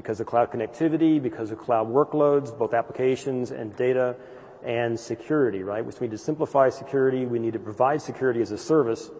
because 0.00 0.18
of 0.18 0.26
cloud 0.26 0.50
connectivity, 0.50 1.22
because 1.22 1.50
of 1.50 1.58
cloud 1.58 1.86
workloads, 1.86 2.56
both 2.56 2.72
applications 2.72 3.50
and 3.50 3.76
data, 3.76 4.16
and 4.64 4.98
security, 4.98 5.62
right? 5.62 5.84
We 5.84 5.92
need 6.00 6.10
to 6.12 6.18
simplify 6.18 6.70
security. 6.70 7.26
We 7.26 7.38
need 7.38 7.52
to 7.52 7.58
provide 7.58 8.00
security 8.00 8.40
as 8.40 8.50
a 8.50 8.58
service. 8.58 9.10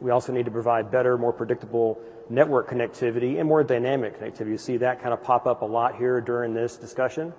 We 0.00 0.10
also 0.10 0.32
need 0.32 0.44
to 0.44 0.50
provide 0.50 0.90
better, 0.90 1.16
more 1.16 1.32
predictable 1.32 1.98
network 2.28 2.68
connectivity 2.68 3.38
and 3.38 3.48
more 3.48 3.64
dynamic 3.64 4.20
connectivity. 4.20 4.50
You 4.50 4.58
see 4.58 4.76
that 4.78 5.00
kind 5.00 5.14
of 5.14 5.22
pop 5.22 5.46
up 5.46 5.62
a 5.62 5.64
lot 5.64 5.96
here 5.96 6.20
during 6.20 6.52
this 6.52 6.76
discussion. 6.76 7.32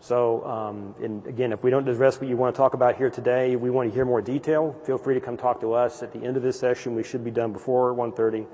So, 0.00 0.44
um, 0.44 0.94
and 1.02 1.24
again, 1.26 1.52
if 1.52 1.62
we 1.62 1.70
don't 1.70 1.86
address 1.86 2.20
what 2.20 2.28
you 2.28 2.36
want 2.36 2.54
to 2.54 2.58
talk 2.58 2.74
about 2.74 2.96
here 2.96 3.10
today, 3.10 3.54
we 3.54 3.70
want 3.70 3.90
to 3.90 3.94
hear 3.94 4.06
more 4.06 4.22
detail, 4.22 4.74
feel 4.84 4.98
free 4.98 5.14
to 5.14 5.20
come 5.20 5.36
talk 5.36 5.60
to 5.60 5.74
us 5.74 6.02
at 6.02 6.12
the 6.12 6.24
end 6.24 6.36
of 6.36 6.42
this 6.42 6.58
session. 6.58 6.94
We 6.94 7.04
should 7.04 7.22
be 7.22 7.30
done 7.30 7.52
before 7.52 7.94
1.30. 7.94 8.46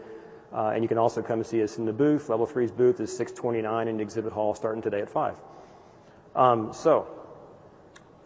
Uh, 0.52 0.72
and 0.74 0.82
you 0.82 0.88
can 0.88 0.98
also 0.98 1.22
come 1.22 1.40
and 1.40 1.46
see 1.46 1.62
us 1.62 1.78
in 1.78 1.84
the 1.84 1.92
booth. 1.92 2.28
Level 2.28 2.46
3's 2.46 2.70
booth 2.70 3.00
is 3.00 3.10
629 3.16 3.88
in 3.88 3.96
the 3.96 4.02
exhibit 4.02 4.32
hall 4.32 4.54
starting 4.54 4.82
today 4.82 5.00
at 5.00 5.10
5. 5.10 5.36
Um, 6.34 6.72
so, 6.72 7.08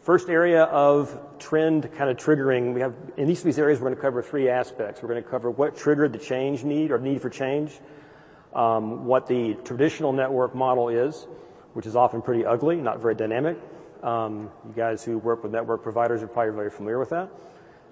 first 0.02 0.28
area 0.28 0.64
of 0.64 1.18
trend 1.38 1.92
kind 1.94 2.10
of 2.10 2.16
triggering, 2.16 2.74
we 2.74 2.80
have, 2.80 2.94
in 3.16 3.30
each 3.30 3.38
of 3.38 3.44
these 3.44 3.58
areas, 3.58 3.80
we're 3.80 3.86
going 3.86 3.96
to 3.96 4.02
cover 4.02 4.22
three 4.22 4.48
aspects. 4.48 5.02
We're 5.02 5.08
going 5.08 5.22
to 5.22 5.28
cover 5.28 5.50
what 5.50 5.76
triggered 5.76 6.12
the 6.12 6.18
change 6.18 6.64
need 6.64 6.90
or 6.90 6.98
need 6.98 7.22
for 7.22 7.30
change, 7.30 7.72
um, 8.54 9.06
what 9.06 9.26
the 9.26 9.54
traditional 9.64 10.12
network 10.12 10.54
model 10.54 10.88
is, 10.88 11.26
which 11.72 11.86
is 11.86 11.96
often 11.96 12.20
pretty 12.20 12.44
ugly, 12.44 12.76
not 12.76 13.00
very 13.00 13.14
dynamic. 13.14 13.58
Um, 14.02 14.50
you 14.66 14.72
guys 14.74 15.04
who 15.04 15.18
work 15.18 15.42
with 15.42 15.52
network 15.52 15.82
providers 15.82 16.22
are 16.22 16.26
probably 16.26 16.54
very 16.54 16.70
familiar 16.70 16.98
with 16.98 17.10
that. 17.10 17.28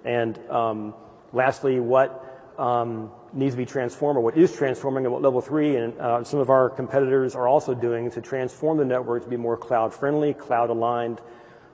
And 0.03 0.37
um, 0.49 0.93
lastly, 1.33 1.79
what 1.79 2.53
um, 2.57 3.11
needs 3.33 3.53
to 3.53 3.57
be 3.57 3.65
transformed 3.65 4.17
or 4.17 4.21
what 4.21 4.37
is 4.37 4.55
transforming 4.55 5.05
at 5.05 5.11
level 5.11 5.41
three 5.41 5.75
and 5.75 5.97
uh, 5.99 6.23
some 6.23 6.39
of 6.39 6.49
our 6.49 6.69
competitors 6.69 7.35
are 7.35 7.47
also 7.47 7.73
doing 7.73 8.09
to 8.11 8.21
transform 8.21 8.77
the 8.77 8.85
network 8.85 9.23
to 9.23 9.29
be 9.29 9.37
more 9.37 9.57
cloud 9.57 9.93
friendly, 9.93 10.33
cloud 10.33 10.69
aligned, 10.69 11.21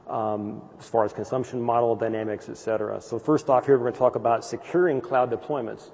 um, 0.07 0.61
as 0.77 0.87
far 0.87 1.05
as 1.05 1.13
consumption 1.13 1.61
model 1.61 1.95
dynamics, 1.95 2.49
et 2.49 2.57
cetera. 2.57 3.01
So 3.01 3.17
first 3.17 3.49
off 3.49 3.65
here, 3.65 3.75
we're 3.77 3.85
going 3.85 3.93
to 3.93 3.99
talk 3.99 4.15
about 4.15 4.45
securing 4.45 5.01
cloud 5.01 5.31
deployments. 5.31 5.89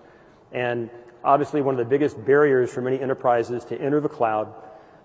And 0.52 0.90
obviously 1.24 1.62
one 1.62 1.76
of 1.76 1.80
the 1.80 1.86
biggest 1.86 2.24
barriers 2.26 2.72
for 2.74 2.82
many 2.82 3.00
enterprises 3.00 3.64
to 3.66 3.80
enter 3.80 4.00
the 4.00 4.10
cloud 4.10 4.54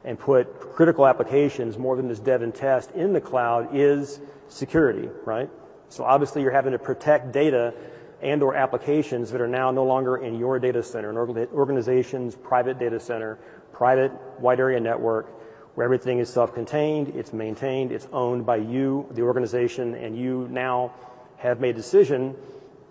and 0.05 0.19
put 0.19 0.61
critical 0.61 1.07
applications 1.07 1.77
more 1.79 1.97
than 1.97 2.09
just 2.09 2.25
dev 2.25 2.43
and 2.43 2.55
test 2.55 2.91
in 2.93 3.13
the 3.13 3.21
cloud 3.21 3.69
is 3.75 4.21
security, 4.49 5.09
right? 5.25 5.51
So 5.89 6.05
obviously 6.05 6.43
you're 6.43 6.53
having 6.53 6.73
to 6.73 6.79
protect 6.79 7.33
data 7.33 7.75
and 8.23 8.43
or 8.43 8.55
applications 8.55 9.31
that 9.31 9.41
are 9.41 9.49
now 9.49 9.71
no 9.71 9.85
longer 9.85 10.19
in 10.19 10.39
your 10.39 10.59
data 10.59 10.83
center, 10.83 11.11
an 11.11 11.49
organization's 11.53 12.35
private 12.35 12.79
data 12.79 12.99
center, 12.99 13.39
private 13.73 14.13
wide 14.41 14.59
area 14.59 14.81
network, 14.81 15.27
where 15.75 15.85
everything 15.85 16.19
is 16.19 16.31
self-contained, 16.31 17.09
it's 17.09 17.33
maintained, 17.35 17.93
it's 17.93 18.09
owned 18.13 18.47
by 18.47 18.57
you, 18.57 19.07
the 19.11 19.23
organization, 19.23 19.95
and 19.95 20.17
you 20.17 20.49
now 20.51 20.93
have 21.37 21.61
made 21.61 21.71
a 21.71 21.75
decision 21.75 22.35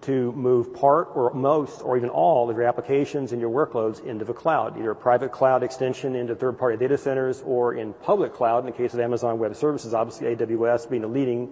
to 0.01 0.31
move 0.33 0.71
part 0.71 1.09
or 1.15 1.33
most 1.33 1.81
or 1.81 1.97
even 1.97 2.09
all 2.09 2.47
of 2.47 2.55
your 2.55 2.67
applications 2.67 3.31
and 3.31 3.41
your 3.41 3.49
workloads 3.49 4.05
into 4.05 4.23
the 4.23 4.33
cloud, 4.33 4.77
either 4.77 4.91
a 4.91 4.95
private 4.95 5.31
cloud 5.31 5.63
extension 5.63 6.15
into 6.15 6.35
third-party 6.35 6.77
data 6.77 6.95
centers 6.95 7.41
or 7.43 7.73
in 7.73 7.91
public 7.93 8.31
cloud. 8.31 8.59
In 8.59 8.65
the 8.67 8.71
case 8.71 8.93
of 8.93 8.99
Amazon 8.99 9.39
Web 9.39 9.55
Services, 9.55 9.95
obviously 9.95 10.35
AWS 10.35 10.87
being 10.87 11.03
a 11.03 11.07
leading 11.07 11.51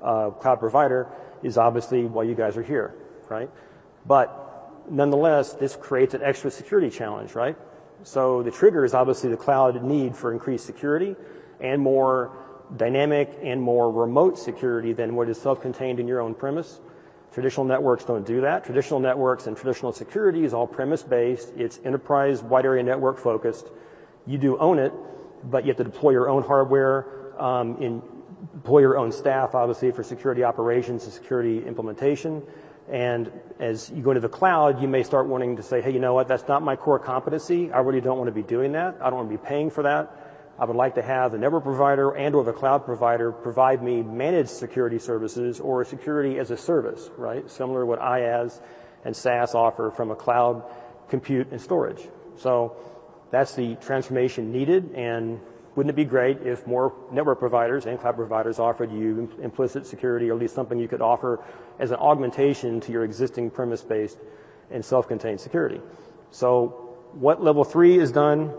uh, 0.00 0.30
cloud 0.30 0.60
provider 0.60 1.08
is 1.42 1.58
obviously 1.58 2.04
why 2.04 2.22
you 2.22 2.36
guys 2.36 2.56
are 2.56 2.62
here, 2.62 2.94
right? 3.30 3.50
But 4.06 4.90
nonetheless, 4.90 5.54
this 5.54 5.76
creates 5.76 6.14
an 6.14 6.22
extra 6.22 6.50
security 6.50 6.90
challenge, 6.90 7.34
right? 7.34 7.56
So 8.02 8.42
the 8.42 8.50
trigger 8.50 8.84
is 8.84 8.94
obviously 8.94 9.30
the 9.30 9.36
cloud 9.36 9.82
need 9.82 10.14
for 10.14 10.32
increased 10.32 10.66
security 10.66 11.16
and 11.60 11.82
more 11.82 12.32
dynamic 12.76 13.38
and 13.42 13.60
more 13.60 13.90
remote 13.90 14.38
security 14.38 14.92
than 14.92 15.14
what 15.14 15.28
is 15.28 15.40
self-contained 15.40 15.98
in 15.98 16.06
your 16.06 16.20
own 16.20 16.34
premise. 16.34 16.80
Traditional 17.32 17.66
networks 17.66 18.04
don't 18.04 18.26
do 18.26 18.40
that. 18.40 18.64
Traditional 18.64 19.00
networks 19.00 19.46
and 19.46 19.56
traditional 19.56 19.92
security 19.92 20.44
is 20.44 20.54
all 20.54 20.66
premise-based. 20.66 21.52
It's 21.56 21.80
enterprise 21.84 22.42
wide 22.42 22.64
area 22.64 22.82
network 22.82 23.18
focused. 23.18 23.68
You 24.26 24.38
do 24.38 24.58
own 24.58 24.78
it, 24.78 24.92
but 25.44 25.64
you 25.64 25.68
have 25.68 25.76
to 25.78 25.84
deploy 25.84 26.10
your 26.10 26.28
own 26.28 26.42
hardware, 26.42 27.06
um, 27.40 27.76
in, 27.82 28.02
deploy 28.54 28.80
your 28.80 28.98
own 28.98 29.12
staff, 29.12 29.54
obviously, 29.54 29.90
for 29.90 30.02
security 30.02 30.44
operations 30.44 31.04
and 31.04 31.12
security 31.12 31.64
implementation. 31.66 32.42
And 32.90 33.30
as 33.60 33.90
you 33.90 34.02
go 34.02 34.10
into 34.10 34.20
the 34.20 34.28
cloud, 34.28 34.80
you 34.80 34.88
may 34.88 35.02
start 35.02 35.26
wanting 35.26 35.56
to 35.56 35.62
say, 35.62 35.82
hey, 35.82 35.92
you 35.92 35.98
know 35.98 36.14
what? 36.14 36.28
That's 36.28 36.48
not 36.48 36.62
my 36.62 36.76
core 36.76 36.98
competency. 36.98 37.70
I 37.70 37.80
really 37.80 38.00
don't 38.00 38.16
want 38.16 38.28
to 38.28 38.32
be 38.32 38.42
doing 38.42 38.72
that. 38.72 38.96
I 39.00 39.10
don't 39.10 39.18
want 39.18 39.30
to 39.30 39.36
be 39.36 39.46
paying 39.46 39.70
for 39.70 39.82
that. 39.82 40.28
I 40.58 40.64
would 40.64 40.76
like 40.76 40.96
to 40.96 41.02
have 41.02 41.32
the 41.32 41.38
network 41.38 41.62
provider 41.62 42.16
and 42.16 42.34
or 42.34 42.42
the 42.42 42.52
cloud 42.52 42.84
provider 42.84 43.30
provide 43.30 43.82
me 43.82 44.02
managed 44.02 44.50
security 44.50 44.98
services 44.98 45.60
or 45.60 45.84
security 45.84 46.38
as 46.38 46.50
a 46.50 46.56
service, 46.56 47.10
right? 47.16 47.48
Similar 47.48 47.82
to 47.82 47.86
what 47.86 48.00
IaaS 48.00 48.60
and 49.04 49.14
SaaS 49.14 49.54
offer 49.54 49.90
from 49.90 50.10
a 50.10 50.16
cloud 50.16 50.64
compute 51.08 51.48
and 51.52 51.60
storage. 51.60 52.08
So 52.36 52.76
that's 53.30 53.54
the 53.54 53.76
transformation 53.76 54.50
needed 54.50 54.92
and 54.94 55.40
wouldn't 55.78 55.94
it 55.94 55.96
be 55.96 56.04
great 56.04 56.42
if 56.42 56.66
more 56.66 56.92
network 57.12 57.38
providers 57.38 57.86
and 57.86 58.00
cloud 58.00 58.16
providers 58.16 58.58
offered 58.58 58.90
you 58.90 59.30
implicit 59.40 59.86
security 59.86 60.28
or 60.28 60.34
at 60.34 60.40
least 60.40 60.52
something 60.52 60.76
you 60.76 60.88
could 60.88 61.00
offer 61.00 61.38
as 61.78 61.92
an 61.92 61.98
augmentation 61.98 62.80
to 62.80 62.90
your 62.90 63.04
existing 63.04 63.48
premise-based 63.48 64.18
and 64.72 64.84
self-contained 64.84 65.40
security? 65.40 65.80
So 66.32 66.96
what 67.12 67.44
level 67.44 67.62
three 67.62 67.96
is 67.96 68.10
done 68.10 68.52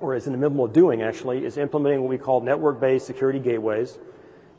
or 0.00 0.14
is 0.14 0.26
in 0.26 0.32
the 0.32 0.38
middle 0.38 0.62
of 0.62 0.74
doing 0.74 1.00
actually, 1.00 1.46
is 1.46 1.56
implementing 1.56 2.02
what 2.02 2.10
we 2.10 2.18
call 2.18 2.42
network-based 2.42 3.06
security 3.06 3.38
gateways. 3.38 3.98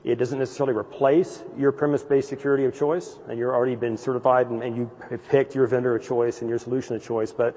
It 0.04 0.16
doesn't 0.16 0.40
necessarily 0.40 0.76
replace 0.76 1.44
your 1.56 1.72
premise-based 1.72 2.28
security 2.28 2.66
of 2.66 2.74
choice, 2.74 3.20
and 3.30 3.38
you've 3.38 3.50
already 3.50 3.76
been 3.76 3.96
certified 3.96 4.50
and, 4.50 4.64
and 4.64 4.76
you 4.76 4.90
picked 5.30 5.54
your 5.54 5.68
vendor 5.68 5.96
of 5.96 6.04
choice 6.04 6.42
and 6.42 6.50
your 6.50 6.58
solution 6.58 6.96
of 6.96 7.04
choice, 7.04 7.32
but 7.32 7.56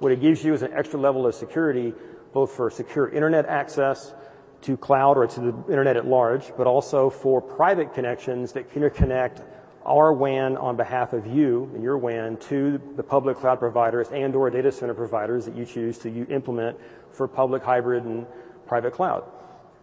what 0.00 0.10
it 0.10 0.20
gives 0.20 0.42
you 0.42 0.52
is 0.52 0.62
an 0.62 0.72
extra 0.72 0.98
level 0.98 1.28
of 1.28 1.34
security, 1.36 1.92
both 2.38 2.52
for 2.52 2.70
secure 2.70 3.08
internet 3.08 3.46
access 3.46 4.14
to 4.60 4.76
cloud 4.76 5.16
or 5.16 5.26
to 5.26 5.40
the 5.40 5.52
internet 5.68 5.96
at 5.96 6.06
large, 6.06 6.52
but 6.56 6.68
also 6.68 7.10
for 7.10 7.42
private 7.42 7.92
connections 7.94 8.52
that 8.52 8.70
can 8.70 8.80
interconnect 8.82 9.42
our 9.84 10.12
WAN 10.12 10.56
on 10.56 10.76
behalf 10.76 11.14
of 11.14 11.26
you 11.26 11.68
and 11.74 11.82
your 11.82 11.98
WAN 11.98 12.36
to 12.36 12.80
the 12.94 13.02
public 13.02 13.38
cloud 13.38 13.58
providers 13.58 14.06
and 14.12 14.36
or 14.36 14.48
data 14.50 14.70
center 14.70 14.94
providers 14.94 15.46
that 15.46 15.56
you 15.56 15.64
choose 15.64 15.98
to 15.98 16.08
implement 16.28 16.78
for 17.10 17.26
public 17.26 17.60
hybrid 17.60 18.04
and 18.04 18.24
private 18.68 18.92
cloud, 18.92 19.24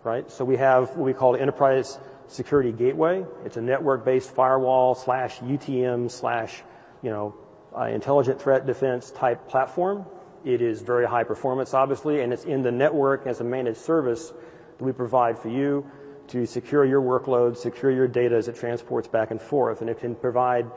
right? 0.06 0.32
So 0.32 0.46
we 0.46 0.56
have 0.56 0.96
what 0.96 1.04
we 1.04 1.14
call 1.14 1.34
the 1.34 1.42
enterprise 1.42 2.00
security 2.28 2.72
gateway. 2.72 3.26
It's 3.44 3.58
a 3.58 3.62
network-based 3.62 4.32
firewall 4.32 4.96
slash 4.96 5.40
UTM 5.40 6.10
slash, 6.10 6.64
you 7.02 7.10
know, 7.10 7.36
uh, 7.78 7.88
intelligent 7.88 8.42
threat 8.42 8.66
defense 8.66 9.12
type 9.12 9.46
platform. 9.50 10.06
It 10.46 10.62
is 10.62 10.82
very 10.82 11.08
high 11.08 11.24
performance, 11.24 11.74
obviously, 11.74 12.22
and 12.22 12.32
it's 12.32 12.46
in 12.46 12.62
the 12.62 12.72
network 12.72 13.26
as 13.26 13.42
a 13.42 13.44
managed 13.44 13.80
service 13.80 14.32
that 14.78 14.86
we 14.86 14.92
provide 14.92 15.40
for 15.40 15.50
you 15.50 15.90
to 16.28 16.46
secure 16.46 16.86
your 16.86 17.02
workload, 17.02 17.58
secure 17.58 17.92
your 17.92 18.08
data 18.08 18.36
as 18.36 18.48
it 18.48 18.56
transports 18.56 19.08
back 19.08 19.32
and 19.32 19.42
forth. 19.42 19.82
And 19.82 19.90
it 19.90 20.00
can 20.00 20.14
provide 20.14 20.70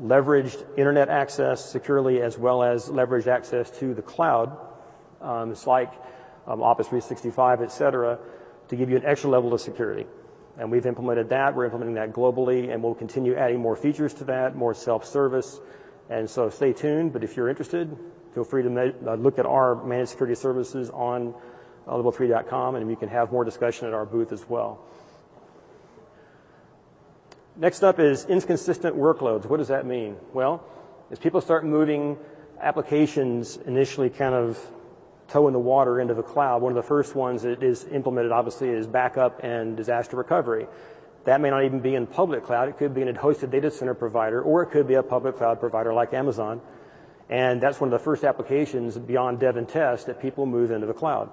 leveraged 0.00 0.64
internet 0.78 1.08
access 1.08 1.64
securely 1.64 2.22
as 2.22 2.38
well 2.38 2.62
as 2.62 2.88
leveraged 2.88 3.26
access 3.26 3.68
to 3.80 3.94
the 3.94 4.02
cloud. 4.02 4.56
Um, 5.20 5.50
it's 5.50 5.66
like 5.66 5.92
um, 6.46 6.62
Office 6.62 6.86
365, 6.86 7.62
et 7.62 7.72
cetera, 7.72 8.20
to 8.68 8.76
give 8.76 8.90
you 8.90 8.96
an 8.96 9.04
extra 9.04 9.28
level 9.28 9.52
of 9.52 9.60
security. 9.60 10.06
And 10.56 10.70
we've 10.70 10.86
implemented 10.86 11.30
that. 11.30 11.54
We're 11.54 11.64
implementing 11.64 11.96
that 11.96 12.12
globally, 12.12 12.72
and 12.72 12.80
we'll 12.80 12.94
continue 12.94 13.34
adding 13.34 13.58
more 13.58 13.74
features 13.74 14.14
to 14.14 14.24
that, 14.24 14.54
more 14.54 14.72
self-service. 14.72 15.60
And 16.10 16.30
so 16.30 16.48
stay 16.48 16.72
tuned, 16.72 17.12
but 17.12 17.24
if 17.24 17.36
you're 17.36 17.48
interested, 17.48 17.96
feel 18.36 18.44
free 18.44 18.62
to 18.62 18.94
uh, 19.06 19.14
look 19.14 19.38
at 19.38 19.46
our 19.46 19.82
managed 19.82 20.10
security 20.10 20.34
services 20.34 20.90
on 20.90 21.34
uh, 21.88 21.92
level3.com, 21.92 22.74
and 22.74 22.86
we 22.86 22.94
can 22.94 23.08
have 23.08 23.32
more 23.32 23.44
discussion 23.44 23.88
at 23.88 23.94
our 23.94 24.04
booth 24.04 24.30
as 24.30 24.46
well. 24.46 24.78
Next 27.56 27.82
up 27.82 27.98
is 27.98 28.26
inconsistent 28.26 28.94
workloads. 28.94 29.46
What 29.46 29.56
does 29.56 29.68
that 29.68 29.86
mean? 29.86 30.16
Well, 30.34 30.62
As 31.10 31.18
people 31.18 31.40
start 31.40 31.64
moving 31.64 32.18
applications 32.60 33.56
initially 33.56 34.10
kind 34.10 34.34
of 34.34 34.58
toe 35.28 35.46
in 35.46 35.54
the 35.54 35.58
water 35.58 35.98
into 35.98 36.12
the 36.12 36.22
cloud, 36.22 36.60
one 36.60 36.72
of 36.72 36.76
the 36.76 36.86
first 36.86 37.14
ones 37.14 37.40
that 37.40 37.62
is 37.62 37.86
implemented 37.90 38.32
obviously 38.32 38.68
is 38.68 38.86
backup 38.86 39.42
and 39.44 39.78
disaster 39.78 40.14
recovery. 40.14 40.66
That 41.24 41.40
may 41.40 41.48
not 41.48 41.64
even 41.64 41.80
be 41.80 41.94
in 41.94 42.06
public 42.06 42.44
cloud. 42.44 42.68
It 42.68 42.76
could 42.76 42.92
be 42.92 43.00
in 43.00 43.08
a 43.08 43.14
hosted 43.14 43.50
data 43.50 43.70
center 43.70 43.94
provider, 43.94 44.42
or 44.42 44.62
it 44.62 44.72
could 44.72 44.86
be 44.86 44.94
a 44.94 45.02
public 45.02 45.38
cloud 45.38 45.58
provider 45.58 45.94
like 45.94 46.12
Amazon. 46.12 46.60
And 47.28 47.60
that's 47.60 47.80
one 47.80 47.92
of 47.92 47.98
the 47.98 48.04
first 48.04 48.24
applications 48.24 48.96
beyond 48.96 49.40
dev 49.40 49.56
and 49.56 49.68
test 49.68 50.06
that 50.06 50.20
people 50.20 50.46
move 50.46 50.70
into 50.70 50.86
the 50.86 50.94
cloud. 50.94 51.28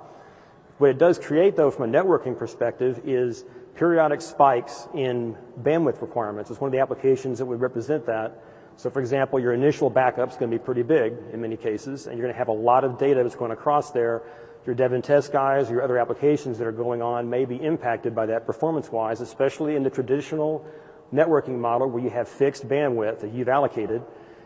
What 0.80 0.90
it 0.90 0.98
does 0.98 1.20
create, 1.20 1.56
though, 1.56 1.70
from 1.70 1.94
a 1.94 1.98
networking 2.04 2.38
perspective, 2.38 3.02
is 3.06 3.46
periodic 3.76 4.22
spikes 4.22 4.88
in 4.94 5.38
bandwidth 5.62 6.02
requirements. 6.02 6.50
It's 6.50 6.60
one 6.60 6.70
of 6.70 6.72
the 6.72 6.80
applications 6.80 7.40
that 7.40 7.46
would 7.46 7.62
represent 7.62 8.06
that. 8.08 8.44
So, 8.76 8.90
for 8.90 9.00
example, 9.00 9.40
your 9.40 9.54
initial 9.54 9.92
backup 9.92 10.32
is 10.32 10.36
going 10.36 10.50
to 10.50 10.58
be 10.58 10.64
pretty 10.64 10.82
big 10.82 11.14
in 11.32 11.42
many 11.42 11.58
cases, 11.58 12.08
and 12.08 12.18
you're 12.18 12.26
going 12.26 12.34
to 12.34 12.38
have 12.40 12.48
a 12.48 12.52
lot 12.52 12.84
of 12.84 12.98
data 12.98 13.22
that's 13.22 13.36
going 13.36 13.52
across 13.52 13.92
there. 13.92 14.24
Your 14.66 14.74
dev 14.74 14.94
and 14.94 15.04
test 15.04 15.32
guys, 15.32 15.70
your 15.70 15.84
other 15.84 16.00
applications 16.00 16.58
that 16.58 16.66
are 16.66 16.72
going 16.72 17.02
on 17.02 17.30
may 17.30 17.46
be 17.46 17.58
impacted 17.58 18.16
by 18.16 18.26
that 18.28 18.48
performance-wise, 18.48 19.22
especially 19.22 19.76
in 19.76 19.84
the 19.84 19.90
traditional 19.92 20.66
networking 21.14 21.60
model 21.60 21.88
where 21.88 22.02
you 22.02 22.10
have 22.10 22.28
fixed 22.28 22.68
bandwidth 22.68 23.20
that 23.20 23.32
you've 23.32 23.50
allocated, 23.50 24.02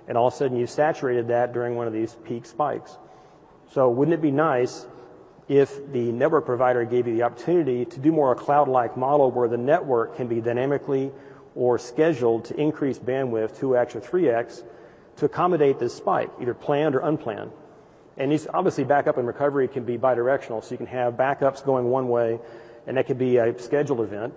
and 0.08 0.18
all 0.18 0.28
of 0.28 0.34
a 0.34 0.38
sudden 0.38 0.58
you've 0.58 0.70
saturated 0.70 1.28
that 1.28 1.54
during 1.54 1.76
one 1.76 1.88
of 1.88 1.94
these 1.94 2.16
peak 2.24 2.46
spikes. 2.46 2.98
So 3.72 3.90
wouldn't 3.90 4.14
it 4.14 4.22
be 4.22 4.32
nice 4.32 4.86
if 5.48 5.92
the 5.92 6.12
network 6.12 6.46
provider 6.46 6.84
gave 6.84 7.08
you 7.08 7.16
the 7.16 7.24
opportunity 7.24 7.86
to 7.86 8.00
do 8.00 8.12
more 8.12 8.32
of 8.32 8.40
a 8.40 8.42
cloud-like 8.42 8.98
model 8.98 9.32
where 9.32 9.48
the 9.48 9.58
network 9.58 10.16
can 10.16 10.28
be 10.28 10.42
dynamically 10.42 11.12
or 11.56 11.78
scheduled 11.78 12.46
to 12.46 12.60
increase 12.60 13.00
bandwidth 13.00 13.58
2x 13.60 13.96
or 13.96 14.02
3x 14.02 14.64
to 15.18 15.26
accommodate 15.26 15.80
this 15.80 15.96
spike, 15.96 16.30
either 16.40 16.54
planned 16.54 16.96
or 16.96 17.00
unplanned. 17.00 17.52
And 18.18 18.32
these, 18.32 18.48
obviously 18.54 18.84
backup 18.84 19.18
and 19.18 19.28
recovery 19.28 19.68
can 19.68 19.84
be 19.84 19.98
bidirectional, 19.98 20.64
so 20.64 20.72
you 20.72 20.78
can 20.78 20.88
have 20.88 21.14
backups 21.14 21.64
going 21.64 21.86
one 21.86 22.10
way, 22.10 22.40
and 22.86 22.98
that 22.98 23.08
could 23.08 23.18
be 23.18 23.38
a 23.38 23.58
scheduled 23.60 24.02
event. 24.02 24.34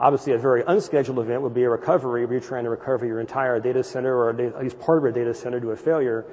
Obviously, 0.00 0.32
a 0.32 0.38
very 0.38 0.64
unscheduled 0.66 1.18
event 1.18 1.42
would 1.42 1.52
be 1.52 1.64
a 1.64 1.68
recovery 1.68 2.24
where 2.24 2.32
you're 2.32 2.40
trying 2.40 2.64
to 2.64 2.70
recover 2.70 3.04
your 3.04 3.20
entire 3.20 3.60
data 3.60 3.84
center 3.84 4.16
or 4.16 4.30
at 4.30 4.62
least 4.62 4.80
part 4.80 4.96
of 4.96 5.04
your 5.04 5.12
data 5.12 5.34
center 5.34 5.60
to 5.60 5.72
a 5.72 5.76
failure, 5.76 6.24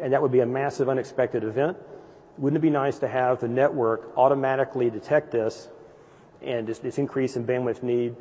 and 0.00 0.12
that 0.12 0.22
would 0.22 0.30
be 0.30 0.40
a 0.40 0.46
massive 0.46 0.88
unexpected 0.88 1.42
event. 1.42 1.76
Wouldn't 2.38 2.58
it 2.58 2.62
be 2.62 2.70
nice 2.70 3.00
to 3.00 3.08
have 3.08 3.40
the 3.40 3.48
network 3.48 4.16
automatically 4.16 4.90
detect 4.90 5.32
this 5.32 5.68
and 6.40 6.68
this, 6.68 6.78
this 6.78 6.98
increase 6.98 7.34
in 7.34 7.44
bandwidth 7.44 7.82
need 7.82 8.14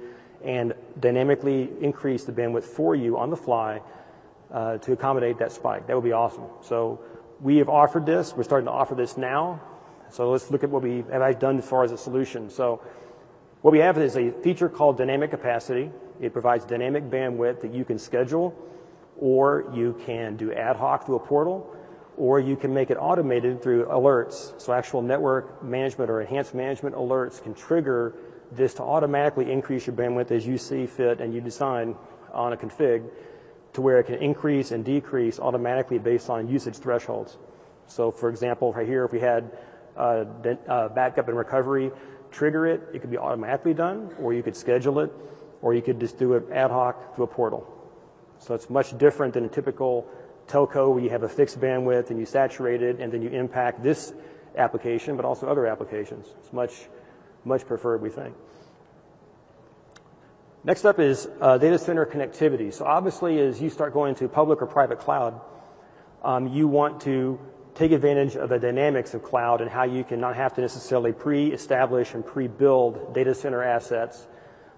and 0.43 0.73
dynamically 0.99 1.69
increase 1.81 2.23
the 2.23 2.31
bandwidth 2.31 2.63
for 2.63 2.95
you 2.95 3.17
on 3.19 3.29
the 3.29 3.37
fly 3.37 3.81
uh, 4.51 4.79
to 4.79 4.93
accommodate 4.93 5.37
that 5.37 5.51
spike? 5.51 5.85
That 5.85 5.95
would 5.95 6.03
be 6.03 6.13
awesome. 6.13 6.45
So 6.63 6.99
we 7.41 7.57
have 7.57 7.69
offered 7.69 8.07
this. 8.07 8.33
We're 8.35 8.43
starting 8.43 8.65
to 8.65 8.71
offer 8.71 8.95
this 8.95 9.17
now. 9.17 9.61
So 10.09 10.31
let's 10.31 10.49
look 10.49 10.63
at 10.63 10.71
what 10.71 10.81
we 10.81 11.03
have 11.11 11.39
done 11.39 11.59
as 11.59 11.67
far 11.67 11.83
as 11.83 11.91
a 11.91 11.97
solution. 11.97 12.49
What 13.65 13.71
we 13.71 13.79
have 13.79 13.97
is 13.97 14.15
a 14.15 14.29
feature 14.43 14.69
called 14.69 14.95
dynamic 14.95 15.31
capacity. 15.31 15.89
It 16.21 16.33
provides 16.33 16.65
dynamic 16.65 17.09
bandwidth 17.09 17.61
that 17.61 17.73
you 17.73 17.83
can 17.83 17.97
schedule 17.97 18.55
or 19.17 19.65
you 19.73 19.99
can 20.05 20.37
do 20.37 20.53
ad 20.53 20.75
hoc 20.75 21.07
through 21.07 21.15
a 21.15 21.19
portal 21.19 21.75
or 22.15 22.39
you 22.39 22.55
can 22.57 22.71
make 22.71 22.91
it 22.91 22.97
automated 23.01 23.63
through 23.63 23.85
alerts. 23.85 24.61
So 24.61 24.71
actual 24.71 25.01
network 25.01 25.63
management 25.63 26.11
or 26.11 26.21
enhanced 26.21 26.53
management 26.53 26.95
alerts 26.95 27.41
can 27.41 27.55
trigger 27.55 28.13
this 28.51 28.75
to 28.75 28.83
automatically 28.83 29.51
increase 29.51 29.87
your 29.87 29.95
bandwidth 29.95 30.29
as 30.29 30.45
you 30.45 30.59
see 30.59 30.85
fit 30.85 31.19
and 31.19 31.33
you 31.33 31.41
design 31.41 31.95
on 32.33 32.53
a 32.53 32.57
config 32.57 33.09
to 33.73 33.81
where 33.81 33.97
it 33.97 34.03
can 34.03 34.21
increase 34.21 34.73
and 34.73 34.85
decrease 34.85 35.39
automatically 35.39 35.97
based 35.97 36.29
on 36.29 36.47
usage 36.47 36.77
thresholds. 36.77 37.39
So 37.87 38.11
for 38.11 38.29
example, 38.29 38.73
right 38.73 38.87
here, 38.87 39.05
if 39.05 39.11
we 39.11 39.21
had 39.21 39.57
uh, 39.97 40.25
uh, 40.67 40.89
backup 40.89 41.29
and 41.29 41.37
recovery, 41.37 41.91
trigger 42.35 42.67
it, 42.67 42.81
it 42.93 42.99
could 42.99 43.09
be 43.09 43.17
automatically 43.17 43.73
done, 43.73 44.13
or 44.19 44.33
you 44.33 44.43
could 44.43 44.55
schedule 44.55 44.99
it, 44.99 45.11
or 45.61 45.73
you 45.73 45.81
could 45.81 45.99
just 45.99 46.19
do 46.19 46.33
it 46.33 46.43
ad 46.51 46.69
hoc 46.69 47.15
through 47.15 47.23
a 47.23 47.27
portal. 47.27 47.65
So 48.39 48.53
it's 48.53 48.69
much 48.69 48.97
different 48.97 49.33
than 49.33 49.45
a 49.45 49.47
typical 49.47 50.07
telco 50.47 50.93
where 50.93 51.01
you 51.01 51.09
have 51.09 51.23
a 51.23 51.29
fixed 51.29 51.59
bandwidth 51.59 52.09
and 52.09 52.19
you 52.19 52.25
saturate 52.25 52.83
it 52.83 52.99
and 52.99 53.11
then 53.11 53.21
you 53.21 53.29
impact 53.29 53.81
this 53.81 54.13
application, 54.57 55.15
but 55.15 55.25
also 55.25 55.47
other 55.47 55.65
applications. 55.65 56.27
It's 56.39 56.53
much, 56.53 56.87
much 57.45 57.65
preferred, 57.65 58.01
we 58.01 58.09
think. 58.09 58.35
Next 60.63 60.83
up 60.83 60.99
is 60.99 61.27
uh, 61.41 61.57
data 61.57 61.77
center 61.77 62.05
connectivity. 62.05 62.73
So 62.73 62.85
obviously, 62.85 63.39
as 63.39 63.61
you 63.61 63.69
start 63.69 63.93
going 63.93 64.15
to 64.15 64.27
public 64.27 64.61
or 64.61 64.65
private 64.65 64.99
cloud, 64.99 65.39
um, 66.23 66.47
you 66.47 66.67
want 66.67 67.01
to 67.01 67.39
take 67.75 67.91
advantage 67.91 68.35
of 68.35 68.49
the 68.49 68.57
dynamics 68.57 69.13
of 69.13 69.21
cloud 69.21 69.61
and 69.61 69.69
how 69.69 69.83
you 69.83 70.03
can 70.03 70.19
not 70.19 70.35
have 70.35 70.53
to 70.55 70.61
necessarily 70.61 71.11
pre-establish 71.11 72.13
and 72.13 72.25
pre-build 72.25 73.13
data 73.13 73.35
center 73.35 73.61
assets, 73.61 74.27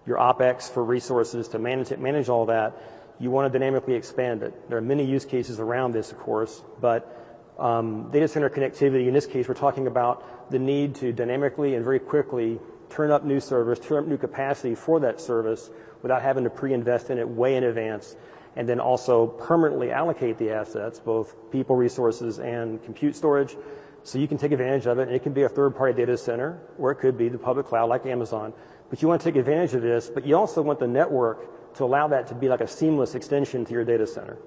your 0.05 0.17
OpEx 0.17 0.69
for 0.69 0.83
resources 0.83 1.47
to 1.49 1.59
manage 1.59 1.91
it, 1.91 1.99
manage 1.99 2.27
all 2.27 2.47
that 2.47 2.75
you 3.19 3.31
want 3.31 3.51
to 3.51 3.59
dynamically 3.59 3.95
expand 3.95 4.43
it. 4.43 4.69
There 4.69 4.77
are 4.77 4.81
many 4.81 5.03
use 5.03 5.25
cases 5.25 5.59
around 5.59 5.93
this, 5.93 6.11
of 6.11 6.19
course, 6.19 6.63
but 6.79 7.13
um, 7.57 8.11
data 8.11 8.27
center 8.27 8.49
connectivity, 8.49 9.07
in 9.07 9.13
this 9.13 9.25
case, 9.25 9.47
we're 9.47 9.55
talking 9.55 9.87
about 9.87 10.51
the 10.51 10.59
need 10.59 10.95
to 10.95 11.11
dynamically 11.11 11.75
and 11.75 11.83
very 11.83 11.99
quickly 11.99 12.59
turn 12.89 13.11
up 13.11 13.25
new 13.25 13.39
service, 13.39 13.79
turn 13.79 14.03
up 14.03 14.07
new 14.07 14.17
capacity 14.17 14.75
for 14.75 14.99
that 14.99 15.19
service 15.19 15.69
without 16.03 16.21
having 16.21 16.43
to 16.43 16.49
pre-invest 16.49 17.09
in 17.09 17.17
it 17.17 17.27
way 17.27 17.55
in 17.55 17.63
advance, 17.63 18.15
and 18.57 18.67
then 18.67 18.79
also 18.79 19.27
permanently 19.27 19.91
allocate 19.91 20.37
the 20.39 20.49
assets, 20.49 20.99
both 20.99 21.35
people 21.51 21.75
resources 21.75 22.39
and 22.39 22.83
compute 22.83 23.15
storage, 23.15 23.55
so 24.01 24.17
you 24.17 24.27
can 24.27 24.37
take 24.37 24.51
advantage 24.51 24.87
of 24.87 24.97
it. 24.97 25.07
And 25.07 25.15
it 25.15 25.21
can 25.21 25.31
be 25.31 25.43
a 25.43 25.49
third-party 25.49 25.93
data 25.93 26.17
center, 26.17 26.59
or 26.79 26.91
it 26.91 26.95
could 26.95 27.17
be 27.17 27.29
the 27.29 27.37
public 27.37 27.67
cloud 27.67 27.87
like 27.87 28.07
Amazon. 28.07 28.51
But 28.89 29.01
you 29.01 29.07
want 29.07 29.21
to 29.21 29.29
take 29.29 29.35
advantage 29.35 29.75
of 29.75 29.83
this, 29.83 30.09
but 30.09 30.25
you 30.25 30.35
also 30.35 30.63
want 30.63 30.79
the 30.79 30.87
network 30.87 31.75
to 31.75 31.83
allow 31.83 32.07
that 32.07 32.25
to 32.27 32.35
be 32.35 32.49
like 32.49 32.61
a 32.61 32.67
seamless 32.67 33.13
extension 33.13 33.63
to 33.65 33.73
your 33.73 33.85
data 33.85 34.07
center. 34.07 34.37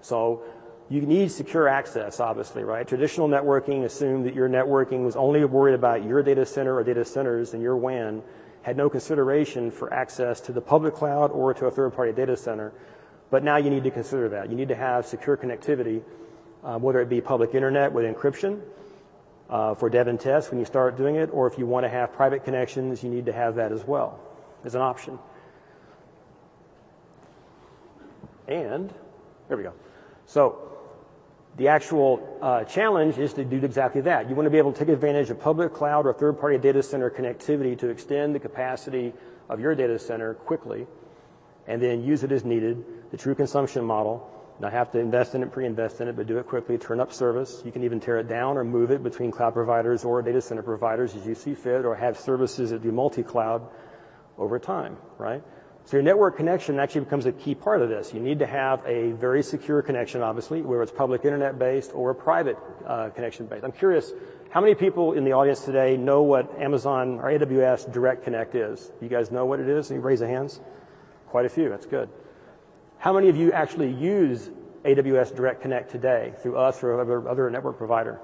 So 0.00 0.42
you 0.88 1.02
need 1.02 1.30
secure 1.30 1.68
access, 1.68 2.20
obviously, 2.20 2.64
right? 2.64 2.88
Traditional 2.88 3.28
networking 3.28 3.84
assumed 3.84 4.24
that 4.24 4.34
your 4.34 4.48
networking 4.48 5.04
was 5.04 5.14
only 5.14 5.44
worried 5.44 5.74
about 5.74 6.04
your 6.04 6.22
data 6.22 6.46
center 6.46 6.74
or 6.74 6.82
data 6.84 7.04
centers 7.04 7.52
and 7.52 7.62
your 7.62 7.76
WAN, 7.76 8.22
had 8.62 8.76
no 8.76 8.88
consideration 8.88 9.70
for 9.70 9.92
access 9.92 10.40
to 10.40 10.52
the 10.52 10.60
public 10.60 10.94
cloud 10.94 11.30
or 11.32 11.52
to 11.52 11.66
a 11.66 11.70
third-party 11.70 12.12
data 12.12 12.36
center. 12.36 12.72
But 13.30 13.44
now 13.44 13.56
you 13.56 13.70
need 13.70 13.84
to 13.84 13.90
consider 13.90 14.28
that. 14.30 14.50
You 14.50 14.56
need 14.56 14.68
to 14.68 14.74
have 14.74 15.06
secure 15.06 15.36
connectivity, 15.36 16.02
um, 16.64 16.82
whether 16.82 17.00
it 17.00 17.08
be 17.08 17.20
public 17.20 17.54
internet 17.54 17.92
with 17.92 18.04
encryption 18.04 18.60
uh, 19.50 19.74
for 19.74 19.90
dev 19.90 20.08
and 20.08 20.18
test 20.18 20.50
when 20.50 20.58
you 20.58 20.64
start 20.64 20.96
doing 20.96 21.16
it, 21.16 21.30
or 21.32 21.46
if 21.46 21.58
you 21.58 21.66
want 21.66 21.84
to 21.84 21.88
have 21.88 22.12
private 22.12 22.44
connections, 22.44 23.02
you 23.02 23.10
need 23.10 23.26
to 23.26 23.32
have 23.32 23.56
that 23.56 23.72
as 23.72 23.84
well 23.84 24.18
as 24.64 24.74
an 24.74 24.80
option. 24.80 25.18
And 28.46 28.92
there 29.48 29.56
we 29.56 29.62
go. 29.62 29.74
So 30.26 30.68
the 31.58 31.68
actual 31.68 32.38
uh, 32.40 32.64
challenge 32.64 33.18
is 33.18 33.34
to 33.34 33.44
do 33.44 33.56
exactly 33.56 34.00
that. 34.02 34.28
You 34.28 34.34
want 34.34 34.46
to 34.46 34.50
be 34.50 34.58
able 34.58 34.72
to 34.72 34.78
take 34.78 34.88
advantage 34.88 35.28
of 35.28 35.40
public 35.40 35.74
cloud 35.74 36.06
or 36.06 36.14
third-party 36.14 36.58
data 36.58 36.82
center 36.82 37.10
connectivity 37.10 37.78
to 37.78 37.88
extend 37.88 38.34
the 38.34 38.38
capacity 38.38 39.12
of 39.48 39.60
your 39.60 39.74
data 39.74 39.98
center 39.98 40.34
quickly, 40.34 40.86
and 41.68 41.80
then 41.80 42.02
use 42.02 42.24
it 42.24 42.32
as 42.32 42.44
needed, 42.44 42.84
the 43.10 43.16
true 43.16 43.34
consumption 43.34 43.84
model. 43.84 44.28
Not 44.60 44.72
have 44.72 44.90
to 44.90 44.98
invest 44.98 45.36
in 45.36 45.44
it, 45.44 45.52
pre-invest 45.52 46.00
in 46.00 46.08
it, 46.08 46.16
but 46.16 46.26
do 46.26 46.38
it 46.38 46.48
quickly, 46.48 46.76
turn 46.78 46.98
up 46.98 47.12
service. 47.12 47.62
You 47.64 47.70
can 47.70 47.84
even 47.84 48.00
tear 48.00 48.18
it 48.18 48.26
down 48.26 48.56
or 48.56 48.64
move 48.64 48.90
it 48.90 49.04
between 49.04 49.30
cloud 49.30 49.54
providers 49.54 50.04
or 50.04 50.20
data 50.20 50.40
center 50.40 50.62
providers 50.62 51.14
as 51.14 51.24
you 51.24 51.36
see 51.36 51.54
fit, 51.54 51.84
or 51.84 51.94
have 51.94 52.18
services 52.18 52.70
that 52.70 52.82
do 52.82 52.90
multi-cloud 52.90 53.62
over 54.36 54.58
time, 54.58 54.96
right? 55.16 55.44
So 55.84 55.96
your 55.96 56.02
network 56.02 56.36
connection 56.36 56.80
actually 56.80 57.02
becomes 57.02 57.26
a 57.26 57.32
key 57.32 57.54
part 57.54 57.82
of 57.82 57.88
this. 57.88 58.12
You 58.12 58.20
need 58.20 58.40
to 58.40 58.46
have 58.46 58.84
a 58.84 59.12
very 59.12 59.42
secure 59.42 59.80
connection, 59.80 60.22
obviously, 60.22 60.60
whether 60.60 60.82
it's 60.82 60.92
public 60.92 61.24
internet 61.24 61.58
based 61.58 61.92
or 61.94 62.10
a 62.10 62.14
private 62.14 62.58
uh, 62.84 63.10
connection 63.10 63.46
based. 63.46 63.64
I'm 63.64 63.72
curious, 63.72 64.12
how 64.50 64.60
many 64.60 64.74
people 64.74 65.12
in 65.12 65.24
the 65.24 65.32
audience 65.32 65.64
today 65.64 65.96
know 65.96 66.22
what 66.22 66.60
Amazon 66.60 67.20
or 67.20 67.30
AWS 67.30 67.92
Direct 67.92 68.24
Connect 68.24 68.54
is? 68.54 68.90
You 69.00 69.08
guys 69.08 69.30
know 69.30 69.46
what 69.46 69.60
it 69.60 69.68
is? 69.68 69.90
You 69.90 70.00
raise 70.00 70.20
your 70.20 70.28
hands? 70.28 70.60
Quite 71.30 71.46
a 71.46 71.48
few. 71.48 71.68
That's 71.68 71.86
good. 71.86 72.08
How 72.98 73.12
many 73.12 73.28
of 73.28 73.36
you 73.36 73.52
actually 73.52 73.92
use 73.92 74.50
AWS 74.84 75.36
Direct 75.36 75.60
Connect 75.60 75.90
today 75.90 76.32
through 76.42 76.56
us 76.56 76.82
or 76.82 76.98
other, 77.00 77.28
other 77.28 77.50
network 77.50 77.76
provider? 77.76 78.18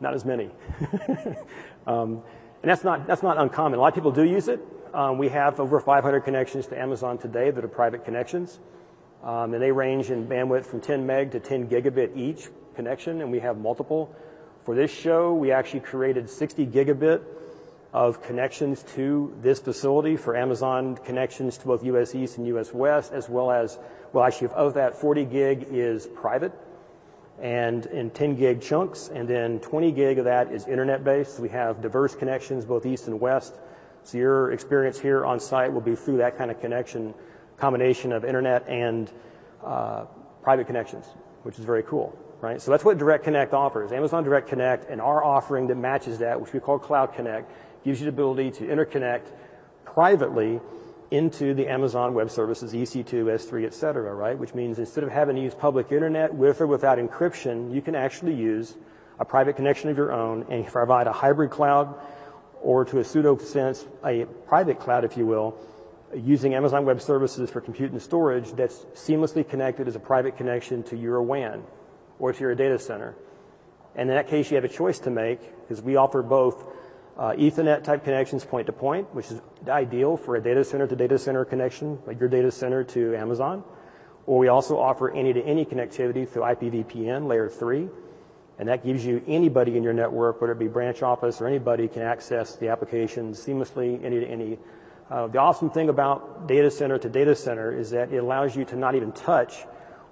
Not 0.00 0.14
as 0.14 0.24
many. 0.24 0.50
um, 1.86 2.22
and 2.62 2.70
that's 2.70 2.84
not, 2.84 3.06
that's 3.06 3.22
not 3.22 3.38
uncommon. 3.38 3.78
A 3.78 3.82
lot 3.82 3.88
of 3.88 3.94
people 3.94 4.12
do 4.12 4.22
use 4.22 4.46
it. 4.46 4.60
Um, 4.94 5.18
we 5.18 5.28
have 5.28 5.58
over 5.58 5.80
500 5.80 6.20
connections 6.20 6.68
to 6.68 6.80
Amazon 6.80 7.18
today 7.18 7.50
that 7.50 7.64
are 7.64 7.68
private 7.68 8.04
connections. 8.04 8.60
Um, 9.24 9.52
and 9.52 9.62
they 9.62 9.72
range 9.72 10.10
in 10.10 10.26
bandwidth 10.28 10.64
from 10.64 10.80
10 10.80 11.04
meg 11.04 11.32
to 11.32 11.40
10 11.40 11.68
gigabit 11.68 12.16
each 12.16 12.48
connection, 12.76 13.20
and 13.20 13.32
we 13.32 13.40
have 13.40 13.58
multiple. 13.58 14.14
For 14.64 14.76
this 14.76 14.92
show, 14.92 15.34
we 15.34 15.50
actually 15.50 15.80
created 15.80 16.30
60 16.30 16.66
gigabit 16.66 17.22
of 17.92 18.22
connections 18.22 18.82
to 18.94 19.34
this 19.40 19.60
facility 19.60 20.16
for 20.16 20.36
Amazon 20.36 20.96
connections 20.96 21.56
to 21.58 21.66
both 21.66 21.84
US 21.84 22.14
East 22.14 22.38
and 22.38 22.46
US 22.48 22.72
West, 22.72 23.12
as 23.12 23.28
well 23.28 23.50
as, 23.50 23.78
well, 24.12 24.24
actually, 24.24 24.48
of 24.48 24.74
that, 24.74 24.94
40 24.94 25.24
gig 25.24 25.66
is 25.70 26.06
private 26.06 26.52
and 27.40 27.86
in 27.86 28.10
10 28.10 28.34
gig 28.34 28.60
chunks, 28.60 29.10
and 29.14 29.28
then 29.28 29.60
20 29.60 29.92
gig 29.92 30.18
of 30.18 30.24
that 30.24 30.50
is 30.52 30.66
internet 30.66 31.04
based. 31.04 31.38
We 31.38 31.48
have 31.50 31.80
diverse 31.80 32.14
connections, 32.14 32.64
both 32.64 32.84
east 32.84 33.06
and 33.06 33.20
west. 33.20 33.54
So 34.02 34.18
your 34.18 34.52
experience 34.52 34.98
here 34.98 35.24
on 35.24 35.38
site 35.38 35.72
will 35.72 35.80
be 35.80 35.94
through 35.94 36.18
that 36.18 36.36
kind 36.36 36.50
of 36.50 36.60
connection, 36.60 37.14
combination 37.56 38.12
of 38.12 38.24
internet 38.24 38.66
and 38.68 39.10
uh, 39.64 40.06
private 40.42 40.66
connections, 40.66 41.06
which 41.42 41.58
is 41.58 41.64
very 41.64 41.82
cool, 41.84 42.16
right? 42.40 42.60
So 42.60 42.70
that's 42.70 42.84
what 42.84 42.98
Direct 42.98 43.22
Connect 43.22 43.54
offers. 43.54 43.92
Amazon 43.92 44.24
Direct 44.24 44.48
Connect 44.48 44.88
and 44.90 45.00
our 45.00 45.22
offering 45.22 45.66
that 45.68 45.76
matches 45.76 46.18
that, 46.18 46.40
which 46.40 46.52
we 46.52 46.58
call 46.58 46.78
Cloud 46.78 47.14
Connect, 47.14 47.50
gives 47.84 48.00
you 48.00 48.04
the 48.04 48.10
ability 48.10 48.50
to 48.52 48.64
interconnect 48.64 49.26
privately 49.84 50.60
into 51.10 51.54
the 51.54 51.66
Amazon 51.68 52.12
Web 52.12 52.30
Services, 52.30 52.72
EC2, 52.72 53.24
S3, 53.24 53.64
et 53.64 53.72
cetera, 53.72 54.14
right? 54.14 54.38
Which 54.38 54.54
means 54.54 54.78
instead 54.78 55.04
of 55.04 55.10
having 55.10 55.36
to 55.36 55.42
use 55.42 55.54
public 55.54 55.90
internet 55.90 56.34
with 56.34 56.60
or 56.60 56.66
without 56.66 56.98
encryption, 56.98 57.72
you 57.74 57.80
can 57.80 57.94
actually 57.94 58.34
use 58.34 58.76
a 59.18 59.24
private 59.24 59.56
connection 59.56 59.88
of 59.88 59.96
your 59.96 60.12
own 60.12 60.44
and 60.50 60.66
provide 60.66 61.06
a 61.06 61.12
hybrid 61.12 61.50
cloud 61.50 61.94
or 62.60 62.84
to 62.84 62.98
a 62.98 63.04
pseudo 63.04 63.36
sense, 63.38 63.86
a 64.04 64.26
private 64.46 64.78
cloud, 64.78 65.04
if 65.04 65.16
you 65.16 65.26
will, 65.26 65.56
using 66.14 66.54
Amazon 66.54 66.84
Web 66.84 67.00
Services 67.00 67.50
for 67.50 67.60
compute 67.60 67.92
and 67.92 68.00
storage 68.00 68.52
that's 68.52 68.84
seamlessly 68.94 69.48
connected 69.48 69.88
as 69.88 69.96
a 69.96 70.00
private 70.00 70.36
connection 70.36 70.82
to 70.84 70.96
your 70.96 71.22
WAN 71.22 71.62
or 72.18 72.32
to 72.32 72.40
your 72.40 72.54
data 72.54 72.78
center. 72.78 73.14
And 73.94 74.10
in 74.10 74.16
that 74.16 74.28
case, 74.28 74.50
you 74.50 74.56
have 74.56 74.64
a 74.64 74.68
choice 74.68 74.98
to 75.00 75.10
make 75.10 75.40
because 75.62 75.82
we 75.82 75.96
offer 75.96 76.22
both 76.22 76.64
uh, 77.18 77.32
Ethernet 77.32 77.82
type 77.82 78.04
connections 78.04 78.44
point 78.44 78.66
to 78.66 78.72
point, 78.72 79.12
which 79.12 79.30
is 79.30 79.40
ideal 79.66 80.16
for 80.16 80.36
a 80.36 80.42
data 80.42 80.64
center 80.64 80.86
to 80.86 80.94
data 80.94 81.18
center 81.18 81.44
connection, 81.44 81.98
like 82.06 82.20
your 82.20 82.28
data 82.28 82.50
center 82.50 82.84
to 82.84 83.16
Amazon. 83.16 83.64
Or 84.26 84.38
we 84.38 84.48
also 84.48 84.78
offer 84.78 85.10
any 85.10 85.32
to 85.32 85.42
any 85.42 85.64
connectivity 85.64 86.28
through 86.28 86.42
IPVPN 86.42 87.26
layer 87.26 87.48
three. 87.48 87.88
And 88.58 88.68
that 88.68 88.84
gives 88.84 89.04
you 89.04 89.22
anybody 89.26 89.76
in 89.76 89.82
your 89.82 89.92
network, 89.92 90.40
whether 90.40 90.52
it 90.52 90.58
be 90.58 90.68
branch 90.68 91.02
office 91.02 91.40
or 91.40 91.46
anybody 91.46 91.88
can 91.88 92.02
access 92.02 92.56
the 92.56 92.68
applications 92.68 93.44
seamlessly 93.44 94.04
any 94.04 94.20
to 94.20 94.26
any. 94.26 94.58
Uh, 95.10 95.26
the 95.28 95.38
awesome 95.38 95.70
thing 95.70 95.88
about 95.88 96.46
data 96.46 96.70
center 96.70 96.98
to 96.98 97.08
data 97.08 97.34
center 97.34 97.72
is 97.76 97.90
that 97.90 98.12
it 98.12 98.18
allows 98.18 98.54
you 98.54 98.64
to 98.64 98.76
not 98.76 98.94
even 98.94 99.10
touch 99.12 99.64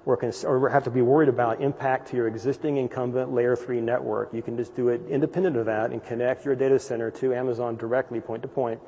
or, 0.06 0.70
have 0.70 0.84
to 0.84 0.90
be 0.90 1.02
worried 1.02 1.28
about 1.28 1.60
impact 1.60 2.08
to 2.08 2.16
your 2.16 2.28
existing 2.28 2.76
incumbent 2.76 3.32
layer 3.32 3.56
three 3.56 3.80
network. 3.80 4.32
You 4.32 4.40
can 4.40 4.56
just 4.56 4.74
do 4.76 4.88
it 4.88 5.00
independent 5.08 5.56
of 5.56 5.66
that 5.66 5.90
and 5.90 6.02
connect 6.02 6.44
your 6.44 6.54
data 6.54 6.78
center 6.78 7.10
to 7.10 7.34
Amazon 7.34 7.76
directly 7.76 8.20
point 8.20 8.42
to 8.42 8.48
point 8.48 8.80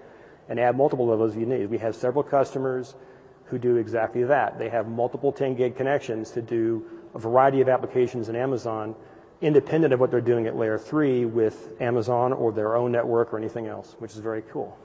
and 0.48 0.61
add 0.61 0.76
multiple 0.76 1.12
of 1.12 1.18
those 1.18 1.35
if 1.35 1.40
you 1.40 1.46
need. 1.46 1.66
We 1.66 1.78
have 1.78 1.96
several 1.96 2.22
customers 2.22 2.94
who 3.46 3.59
do 3.59 3.76
exactly 3.76 4.22
that. 4.24 4.59
They 4.59 4.68
have 4.68 4.87
multiple 4.87 5.33
10 5.33 5.57
gig 5.57 5.76
connections 5.76 6.31
to 6.33 6.42
do 6.42 6.85
a 7.14 7.18
variety 7.18 7.61
of 7.61 7.68
applications 7.68 8.28
in 8.28 8.37
Amazon 8.37 8.94
independent 9.40 9.92
of 9.92 10.00
what 10.00 10.11
they're 10.11 10.20
doing 10.20 10.46
at 10.46 10.57
layer 10.57 10.78
three 10.78 11.24
with 11.24 11.81
Amazon 11.81 12.33
or 12.33 12.52
their 12.52 12.76
own 12.76 12.92
network 12.92 13.33
or 13.33 13.38
anything 13.38 13.66
else, 13.66 13.94
which 13.98 14.12
is 14.12 14.18
very 14.18 14.42
cool. 14.50 14.76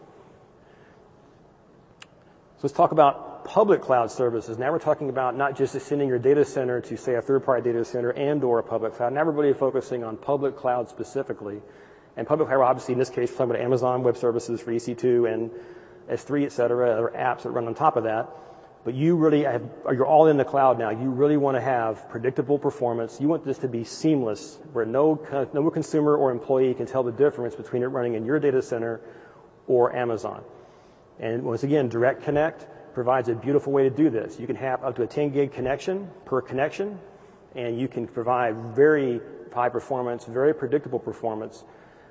So 2.01 2.59
let's 2.63 2.75
talk 2.75 2.91
about 2.91 3.32
public 3.45 3.81
cloud 3.81 4.11
services. 4.11 4.57
Now 4.57 4.71
we're 4.71 4.79
talking 4.79 5.09
about 5.09 5.35
not 5.37 5.55
just 5.55 5.79
sending 5.81 6.07
your 6.07 6.19
data 6.19 6.45
center 6.45 6.81
to, 6.81 6.97
say, 6.97 7.15
a 7.15 7.21
third-party 7.21 7.63
data 7.63 7.83
center 7.85 8.11
and/or 8.11 8.59
a 8.59 8.63
public 8.63 8.93
cloud. 8.93 9.13
Now 9.13 9.21
everybody 9.21 9.53
focusing 9.53 10.03
on 10.03 10.17
public 10.17 10.55
cloud 10.55 10.89
specifically. 10.89 11.61
And 12.15 12.27
public 12.27 12.49
cloud, 12.49 12.61
obviously, 12.61 12.93
in 12.93 12.99
this 12.99 13.09
case, 13.09 13.31
we're 13.31 13.37
talking 13.37 13.51
about 13.55 13.63
Amazon 13.63 14.03
Web 14.03 14.17
Services 14.17 14.61
for 14.61 14.71
EC2 14.71 15.33
and 15.33 15.51
S3, 16.09 16.45
et 16.45 16.51
cetera, 16.51 16.91
other 16.91 17.13
apps 17.15 17.43
that 17.43 17.51
run 17.51 17.67
on 17.67 17.73
top 17.73 17.97
of 17.97 18.03
that. 18.03 18.29
But 18.85 18.93
you 18.93 19.15
really 19.15 19.43
have, 19.43 19.63
you're 19.85 20.05
all 20.05 20.27
in 20.27 20.35
the 20.35 20.43
cloud 20.43 20.77
now. 20.77 20.89
You 20.89 21.09
really 21.09 21.37
want 21.37 21.55
to 21.55 21.61
have 21.61 22.09
predictable 22.09 22.59
performance. 22.59 23.21
You 23.21 23.29
want 23.29 23.45
this 23.45 23.59
to 23.59 23.69
be 23.69 23.85
seamless, 23.85 24.59
where 24.73 24.85
no, 24.85 25.25
no 25.53 25.69
consumer 25.69 26.17
or 26.17 26.31
employee 26.31 26.73
can 26.73 26.85
tell 26.85 27.01
the 27.01 27.11
difference 27.11 27.55
between 27.55 27.81
it 27.81 27.87
running 27.87 28.15
in 28.15 28.25
your 28.25 28.39
data 28.39 28.61
center 28.61 28.99
or 29.67 29.95
Amazon. 29.95 30.43
And 31.19 31.43
once 31.43 31.63
again, 31.63 31.87
Direct 31.87 32.23
Connect 32.23 32.67
provides 32.93 33.29
a 33.29 33.35
beautiful 33.35 33.73
way 33.73 33.83
to 33.83 33.89
do 33.89 34.09
this. 34.09 34.39
You 34.39 34.47
can 34.47 34.55
have 34.55 34.83
up 34.83 34.95
to 34.97 35.03
a 35.03 35.07
10 35.07 35.31
gig 35.31 35.51
connection 35.51 36.09
per 36.25 36.41
connection, 36.41 36.99
and 37.55 37.79
you 37.79 37.87
can 37.87 38.07
provide 38.07 38.55
very 38.75 39.21
high 39.53 39.69
performance, 39.69 40.25
very 40.25 40.53
predictable 40.53 40.99
performance, 40.99 41.63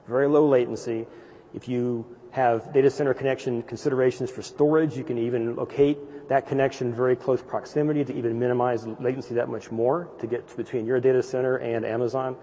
very 0.06 0.28
low 0.28 0.46
latency. 0.46 1.06
If 1.54 1.68
you 1.68 2.06
have 2.30 2.72
data 2.72 2.90
center 2.90 3.12
connection 3.12 3.62
considerations 3.62 4.30
for 4.30 4.42
storage, 4.42 4.96
you 4.96 5.04
can 5.04 5.18
even 5.18 5.56
locate 5.56 6.28
that 6.28 6.46
connection 6.46 6.94
very 6.94 7.16
close 7.16 7.42
proximity 7.42 8.04
to 8.04 8.14
even 8.14 8.38
minimize 8.38 8.86
latency 8.86 9.34
that 9.34 9.48
much 9.48 9.70
more 9.70 10.08
to 10.18 10.26
get 10.26 10.56
between 10.56 10.86
your 10.86 11.00
data 11.00 11.22
center 11.22 11.56
and 11.56 11.84
Amazon. 11.84 12.36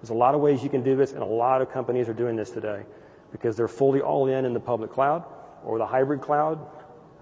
There's 0.00 0.10
a 0.10 0.14
lot 0.14 0.34
of 0.34 0.40
ways 0.40 0.62
you 0.64 0.70
can 0.70 0.82
do 0.82 0.96
this, 0.96 1.12
and 1.12 1.22
a 1.22 1.26
lot 1.26 1.62
of 1.62 1.70
companies 1.70 2.08
are 2.08 2.14
doing 2.14 2.36
this 2.36 2.50
today 2.50 2.82
because 3.30 3.56
they're 3.56 3.68
fully 3.68 4.00
all 4.00 4.26
in 4.26 4.44
in 4.44 4.52
the 4.52 4.60
public 4.60 4.90
cloud 4.90 5.24
or 5.64 5.78
the 5.78 5.86
hybrid 5.86 6.20
cloud 6.20 6.58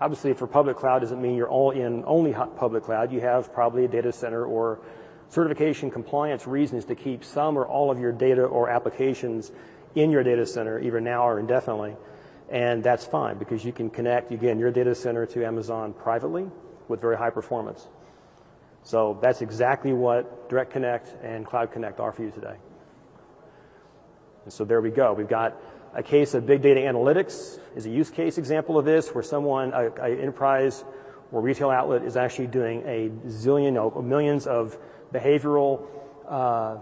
Obviously, 0.00 0.32
for 0.34 0.46
public 0.46 0.76
cloud 0.76 1.00
doesn't 1.00 1.22
mean 1.22 1.36
you're 1.36 1.48
all 1.48 1.70
in 1.70 2.04
only 2.06 2.32
public 2.32 2.84
cloud. 2.84 3.12
You 3.12 3.20
have 3.20 3.52
probably 3.52 3.84
a 3.84 3.88
data 3.88 4.12
center 4.12 4.44
or 4.44 4.80
certification 5.28 5.90
compliance 5.90 6.46
reasons 6.46 6.84
to 6.86 6.94
keep 6.94 7.24
some 7.24 7.56
or 7.56 7.66
all 7.66 7.90
of 7.90 7.98
your 7.98 8.12
data 8.12 8.42
or 8.42 8.68
applications 8.68 9.52
in 9.94 10.10
your 10.10 10.22
data 10.22 10.44
center, 10.46 10.80
either 10.80 11.00
now 11.00 11.26
or 11.26 11.38
indefinitely. 11.38 11.96
And 12.50 12.82
that's 12.82 13.06
fine 13.06 13.38
because 13.38 13.64
you 13.64 13.72
can 13.72 13.88
connect, 13.88 14.32
again, 14.32 14.58
your 14.58 14.70
data 14.70 14.94
center 14.94 15.26
to 15.26 15.46
Amazon 15.46 15.92
privately 15.94 16.50
with 16.88 17.00
very 17.00 17.16
high 17.16 17.30
performance. 17.30 17.88
So 18.82 19.18
that's 19.22 19.40
exactly 19.40 19.92
what 19.92 20.48
Direct 20.50 20.70
Connect 20.70 21.08
and 21.22 21.46
Cloud 21.46 21.72
Connect 21.72 22.00
are 22.00 22.12
for 22.12 22.22
you 22.22 22.30
today. 22.30 22.56
And 24.44 24.52
so 24.52 24.64
there 24.64 24.82
we 24.82 24.90
go. 24.90 25.14
We've 25.14 25.28
got 25.28 25.58
a 25.94 26.02
case 26.02 26.34
of 26.34 26.46
big 26.46 26.62
data 26.62 26.80
analytics 26.80 27.60
is 27.76 27.86
a 27.86 27.90
use 27.90 28.10
case 28.10 28.38
example 28.38 28.78
of 28.78 28.84
this, 28.84 29.14
where 29.14 29.22
someone, 29.22 29.72
an 29.72 29.92
enterprise 30.18 30.84
or 31.32 31.40
retail 31.40 31.70
outlet 31.70 32.02
is 32.02 32.16
actually 32.16 32.46
doing 32.48 32.82
a 32.86 33.10
zillion, 33.28 33.74
no, 33.74 33.90
millions 34.02 34.46
of 34.46 34.76
behavioral 35.12 35.86
uh, 36.28 36.76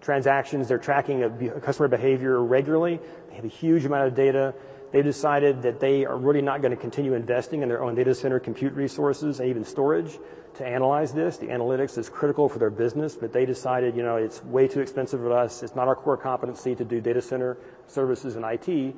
transactions. 0.00 0.68
They're 0.68 0.78
tracking 0.78 1.22
a, 1.22 1.56
a 1.56 1.60
customer 1.60 1.88
behavior 1.88 2.42
regularly. 2.42 3.00
They 3.28 3.36
have 3.36 3.44
a 3.44 3.48
huge 3.48 3.84
amount 3.84 4.08
of 4.08 4.14
data. 4.14 4.54
They've 4.94 5.02
decided 5.02 5.62
that 5.62 5.80
they 5.80 6.04
are 6.04 6.16
really 6.16 6.40
not 6.40 6.62
going 6.62 6.70
to 6.70 6.76
continue 6.76 7.14
investing 7.14 7.62
in 7.62 7.68
their 7.68 7.82
own 7.82 7.96
data 7.96 8.14
center 8.14 8.38
compute 8.38 8.74
resources 8.74 9.40
and 9.40 9.48
even 9.48 9.64
storage 9.64 10.20
to 10.54 10.64
analyze 10.64 11.12
this. 11.12 11.36
The 11.36 11.48
analytics 11.48 11.98
is 11.98 12.08
critical 12.08 12.48
for 12.48 12.60
their 12.60 12.70
business, 12.70 13.16
but 13.16 13.32
they 13.32 13.44
decided, 13.44 13.96
you 13.96 14.04
know, 14.04 14.14
it's 14.14 14.44
way 14.44 14.68
too 14.68 14.78
expensive 14.78 15.18
for 15.18 15.36
us. 15.36 15.64
It's 15.64 15.74
not 15.74 15.88
our 15.88 15.96
core 15.96 16.16
competency 16.16 16.76
to 16.76 16.84
do 16.84 17.00
data 17.00 17.20
center 17.20 17.56
services 17.88 18.36
and 18.36 18.44
IT. 18.44 18.94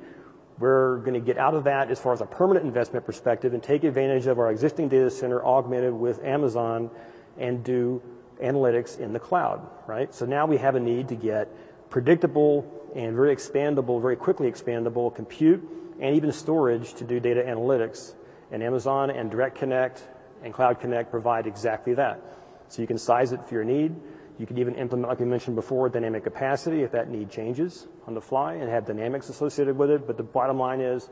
We're 0.59 0.97
going 0.97 1.15
to 1.15 1.19
get 1.19 1.39
out 1.39 1.55
of 1.55 1.63
that 1.63 1.89
as 1.89 1.99
far 1.99 2.13
as 2.13 2.21
a 2.21 2.27
permanent 2.27 2.67
investment 2.67 3.03
perspective 3.03 3.55
and 3.55 3.63
take 3.63 3.83
advantage 3.83 4.27
of 4.27 4.37
our 4.37 4.51
existing 4.51 4.89
data 4.89 5.09
center 5.09 5.43
augmented 5.43 5.93
with 5.93 6.23
Amazon 6.23 6.91
and 7.39 7.63
do 7.63 8.03
analytics 8.39 8.99
in 8.99 9.13
the 9.13 9.19
cloud, 9.19 9.67
right? 9.87 10.13
So 10.13 10.27
now 10.27 10.45
we 10.45 10.57
have 10.57 10.75
a 10.75 10.79
need 10.79 11.07
to 11.07 11.15
get 11.15 11.51
predictable 11.89 12.71
and 12.95 13.15
very 13.15 13.35
expandable, 13.35 13.99
very 13.99 14.15
quickly 14.15 14.47
expandable 14.51 15.13
compute 15.15 15.67
and 15.99 16.15
even 16.15 16.31
storage 16.31 16.93
to 16.95 17.03
do 17.03 17.19
data 17.19 17.41
analytics. 17.41 18.13
And 18.51 18.63
Amazon 18.63 19.09
and 19.09 19.29
Direct 19.29 19.55
Connect 19.57 20.01
and 20.43 20.53
Cloud 20.53 20.79
Connect 20.79 21.11
provide 21.11 21.47
exactly 21.47 21.93
that. 21.95 22.21
So 22.69 22.81
you 22.81 22.87
can 22.87 22.97
size 22.97 23.31
it 23.31 23.43
for 23.47 23.55
your 23.55 23.63
need. 23.63 23.95
You 24.37 24.45
can 24.45 24.57
even 24.57 24.75
implement, 24.75 25.09
like 25.09 25.19
we 25.19 25.25
mentioned 25.25 25.55
before, 25.55 25.89
dynamic 25.89 26.23
capacity 26.23 26.83
if 26.83 26.91
that 26.91 27.09
need 27.09 27.29
changes 27.29 27.87
on 28.05 28.13
the 28.13 28.21
fly 28.21 28.53
and 28.55 28.69
have 28.69 28.85
dynamics 28.85 29.29
associated 29.29 29.77
with 29.77 29.89
it. 29.89 30.05
But 30.05 30.17
the 30.17 30.23
bottom 30.23 30.59
line 30.59 30.79
is 30.79 31.09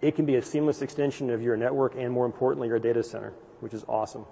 it 0.00 0.14
can 0.14 0.26
be 0.26 0.36
a 0.36 0.42
seamless 0.42 0.80
extension 0.80 1.30
of 1.30 1.42
your 1.42 1.56
network 1.56 1.94
and 1.96 2.12
more 2.12 2.26
importantly, 2.26 2.68
your 2.68 2.78
data 2.78 3.02
center, 3.02 3.32
which 3.60 3.74
is 3.74 3.84
awesome. 3.88 4.24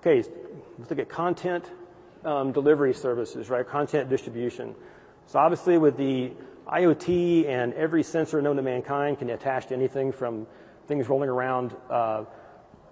Okay, 0.00 0.22
let's 0.78 0.90
look 0.90 0.98
at 0.98 1.08
content 1.08 1.70
um, 2.24 2.52
delivery 2.52 2.92
services, 2.92 3.48
right? 3.48 3.66
Content 3.66 4.10
distribution. 4.10 4.74
So 5.26 5.38
obviously 5.38 5.78
with 5.78 5.96
the 5.96 6.32
IoT 6.66 7.46
and 7.46 7.74
every 7.74 8.02
sensor 8.02 8.40
known 8.40 8.56
to 8.56 8.62
mankind 8.62 9.18
can 9.18 9.30
attach 9.30 9.66
to 9.66 9.74
anything 9.74 10.12
from 10.12 10.46
things 10.86 11.08
rolling 11.08 11.28
around 11.28 11.74
uh, 11.90 12.24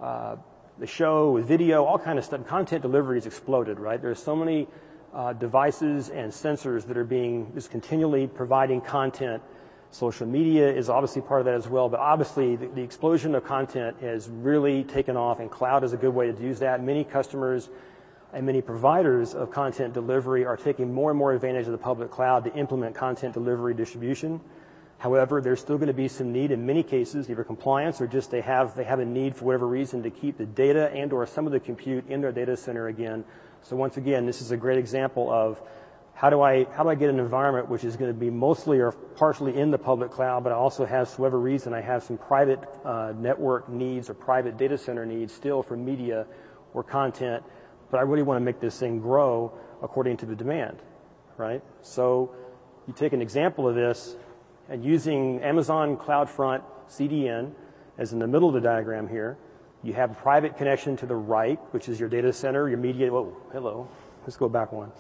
uh, 0.00 0.36
the 0.78 0.86
show 0.86 1.30
with 1.30 1.46
video, 1.46 1.84
all 1.84 1.98
kind 1.98 2.18
of 2.18 2.24
stuff. 2.24 2.46
Content 2.46 2.82
delivery 2.82 3.16
has 3.16 3.26
exploded, 3.26 3.78
right? 3.78 4.00
There's 4.00 4.22
so 4.22 4.34
many 4.36 4.68
uh, 5.14 5.32
devices 5.34 6.10
and 6.10 6.32
sensors 6.32 6.86
that 6.86 6.96
are 6.96 7.04
being 7.04 7.52
just 7.54 7.70
continually 7.70 8.26
providing 8.26 8.80
content. 8.80 9.42
Social 9.90 10.26
media 10.26 10.72
is 10.72 10.88
obviously 10.88 11.20
part 11.20 11.40
of 11.40 11.44
that 11.44 11.54
as 11.54 11.68
well, 11.68 11.88
but 11.88 12.00
obviously 12.00 12.56
the, 12.56 12.66
the 12.68 12.82
explosion 12.82 13.34
of 13.34 13.44
content 13.44 13.96
has 14.00 14.28
really 14.28 14.84
taken 14.84 15.16
off, 15.16 15.38
and 15.38 15.50
cloud 15.50 15.84
is 15.84 15.92
a 15.92 15.98
good 15.98 16.14
way 16.14 16.32
to 16.32 16.42
use 16.42 16.58
that. 16.60 16.82
Many 16.82 17.04
customers 17.04 17.68
and 18.32 18.46
many 18.46 18.62
providers 18.62 19.34
of 19.34 19.50
content 19.50 19.92
delivery 19.92 20.44
are 20.44 20.56
taking 20.56 20.92
more 20.92 21.10
and 21.10 21.18
more 21.18 21.32
advantage 21.32 21.66
of 21.66 21.72
the 21.72 21.78
public 21.78 22.10
cloud 22.10 22.44
to 22.44 22.54
implement 22.54 22.94
content 22.94 23.34
delivery 23.34 23.74
distribution. 23.74 24.40
However, 24.98 25.40
there's 25.40 25.60
still 25.60 25.76
going 25.76 25.88
to 25.88 25.92
be 25.94 26.08
some 26.08 26.32
need 26.32 26.50
in 26.52 26.64
many 26.64 26.82
cases, 26.82 27.28
either 27.28 27.44
compliance 27.44 28.00
or 28.00 28.06
just 28.06 28.30
they 28.30 28.40
have 28.40 28.74
they 28.76 28.84
have 28.84 29.00
a 29.00 29.04
need 29.04 29.34
for 29.34 29.46
whatever 29.46 29.66
reason 29.66 30.02
to 30.04 30.10
keep 30.10 30.38
the 30.38 30.46
data 30.46 30.90
and 30.92 31.12
or 31.12 31.26
some 31.26 31.44
of 31.44 31.52
the 31.52 31.60
compute 31.60 32.08
in 32.08 32.20
their 32.20 32.32
data 32.32 32.56
center 32.56 32.86
again. 32.86 33.24
So 33.62 33.76
once 33.76 33.96
again, 33.96 34.26
this 34.26 34.40
is 34.40 34.52
a 34.52 34.56
great 34.56 34.78
example 34.78 35.30
of 35.30 35.60
how 36.14 36.30
do 36.30 36.40
I 36.40 36.64
how 36.64 36.84
do 36.84 36.88
I 36.88 36.94
get 36.94 37.10
an 37.10 37.18
environment 37.18 37.68
which 37.68 37.82
is 37.82 37.96
going 37.96 38.12
to 38.12 38.18
be 38.18 38.30
mostly 38.30 38.78
or 38.78 38.92
partially 38.92 39.58
in 39.58 39.72
the 39.72 39.78
public 39.78 40.12
cloud, 40.12 40.44
but 40.44 40.52
I 40.52 40.56
also 40.56 40.86
have, 40.86 41.10
for 41.10 41.22
whatever 41.22 41.40
reason, 41.40 41.74
I 41.74 41.80
have 41.80 42.04
some 42.04 42.16
private 42.16 42.60
uh, 42.84 43.12
network 43.18 43.68
needs 43.68 44.08
or 44.08 44.14
private 44.14 44.56
data 44.56 44.78
center 44.78 45.04
needs 45.04 45.34
still 45.34 45.64
for 45.64 45.76
media 45.76 46.26
or 46.74 46.84
content 46.84 47.42
but 47.92 47.98
I 47.98 48.00
really 48.00 48.22
want 48.22 48.40
to 48.40 48.44
make 48.44 48.58
this 48.58 48.80
thing 48.80 49.00
grow 49.00 49.52
according 49.82 50.16
to 50.16 50.26
the 50.26 50.34
demand, 50.34 50.78
right? 51.36 51.62
So 51.82 52.34
you 52.88 52.94
take 52.94 53.12
an 53.12 53.20
example 53.20 53.68
of 53.68 53.74
this 53.74 54.16
and 54.70 54.82
using 54.82 55.40
Amazon 55.42 55.98
CloudFront 55.98 56.62
CDN 56.88 57.52
as 57.98 58.14
in 58.14 58.18
the 58.18 58.26
middle 58.26 58.48
of 58.48 58.54
the 58.54 58.60
diagram 58.60 59.06
here, 59.06 59.36
you 59.82 59.92
have 59.92 60.12
a 60.12 60.14
private 60.14 60.56
connection 60.56 60.96
to 60.96 61.06
the 61.06 61.14
right, 61.14 61.58
which 61.72 61.88
is 61.88 62.00
your 62.00 62.08
data 62.08 62.32
center, 62.32 62.68
your 62.68 62.78
media. 62.78 63.12
Whoa, 63.12 63.36
hello. 63.52 63.86
Let's 64.22 64.36
go 64.36 64.48
back 64.48 64.72
one. 64.72 64.90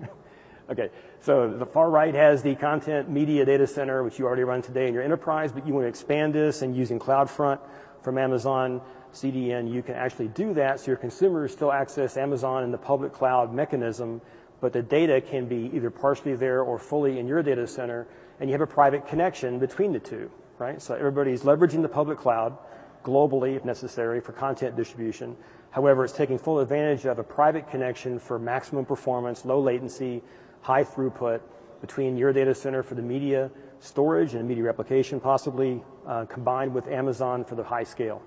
okay, 0.70 0.90
so 1.20 1.50
the 1.50 1.66
far 1.66 1.90
right 1.90 2.14
has 2.14 2.42
the 2.42 2.54
content 2.54 3.10
media 3.10 3.44
data 3.44 3.66
center, 3.66 4.04
which 4.04 4.18
you 4.18 4.26
already 4.26 4.44
run 4.44 4.62
today 4.62 4.86
in 4.86 4.94
your 4.94 5.02
enterprise, 5.02 5.50
but 5.50 5.66
you 5.66 5.72
want 5.72 5.84
to 5.84 5.88
expand 5.88 6.34
this 6.34 6.62
and 6.62 6.76
using 6.76 7.00
CloudFront 7.00 7.58
from 8.02 8.18
Amazon 8.18 8.80
CDN, 9.12 9.72
you 9.72 9.82
can 9.82 9.94
actually 9.94 10.28
do 10.28 10.54
that 10.54 10.80
so 10.80 10.88
your 10.88 10.96
consumers 10.96 11.52
still 11.52 11.72
access 11.72 12.16
Amazon 12.16 12.64
in 12.64 12.70
the 12.70 12.78
public 12.78 13.12
cloud 13.12 13.52
mechanism, 13.52 14.20
but 14.60 14.72
the 14.72 14.82
data 14.82 15.20
can 15.20 15.46
be 15.46 15.70
either 15.74 15.90
partially 15.90 16.34
there 16.34 16.62
or 16.62 16.78
fully 16.78 17.18
in 17.18 17.26
your 17.26 17.42
data 17.42 17.66
center, 17.66 18.06
and 18.40 18.48
you 18.48 18.54
have 18.54 18.60
a 18.60 18.66
private 18.66 19.06
connection 19.06 19.58
between 19.58 19.92
the 19.92 19.98
two, 19.98 20.30
right? 20.58 20.80
So 20.80 20.94
everybody's 20.94 21.42
leveraging 21.42 21.82
the 21.82 21.88
public 21.88 22.18
cloud 22.18 22.56
globally, 23.04 23.56
if 23.56 23.64
necessary, 23.64 24.20
for 24.20 24.32
content 24.32 24.76
distribution. 24.76 25.36
However, 25.70 26.04
it's 26.04 26.12
taking 26.12 26.38
full 26.38 26.60
advantage 26.60 27.06
of 27.06 27.18
a 27.18 27.24
private 27.24 27.68
connection 27.70 28.18
for 28.18 28.38
maximum 28.38 28.84
performance, 28.84 29.44
low 29.44 29.60
latency, 29.60 30.22
high 30.60 30.84
throughput 30.84 31.40
between 31.80 32.16
your 32.16 32.32
data 32.32 32.54
center 32.54 32.82
for 32.82 32.94
the 32.94 33.02
media 33.02 33.50
storage 33.80 34.34
and 34.34 34.46
media 34.46 34.62
replication, 34.62 35.18
possibly 35.18 35.82
uh, 36.06 36.24
combined 36.26 36.72
with 36.72 36.86
Amazon 36.86 37.44
for 37.44 37.56
the 37.56 37.64
high 37.64 37.82
scale. 37.82 38.22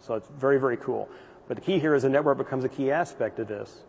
So 0.00 0.14
it's 0.14 0.28
very, 0.28 0.58
very 0.58 0.76
cool. 0.76 1.08
But 1.48 1.56
the 1.56 1.62
key 1.62 1.78
here 1.78 1.94
is 1.94 2.02
the 2.02 2.08
network 2.08 2.38
becomes 2.38 2.64
a 2.64 2.68
key 2.68 2.90
aspect 2.90 3.38
of 3.38 3.48
this. 3.48 3.84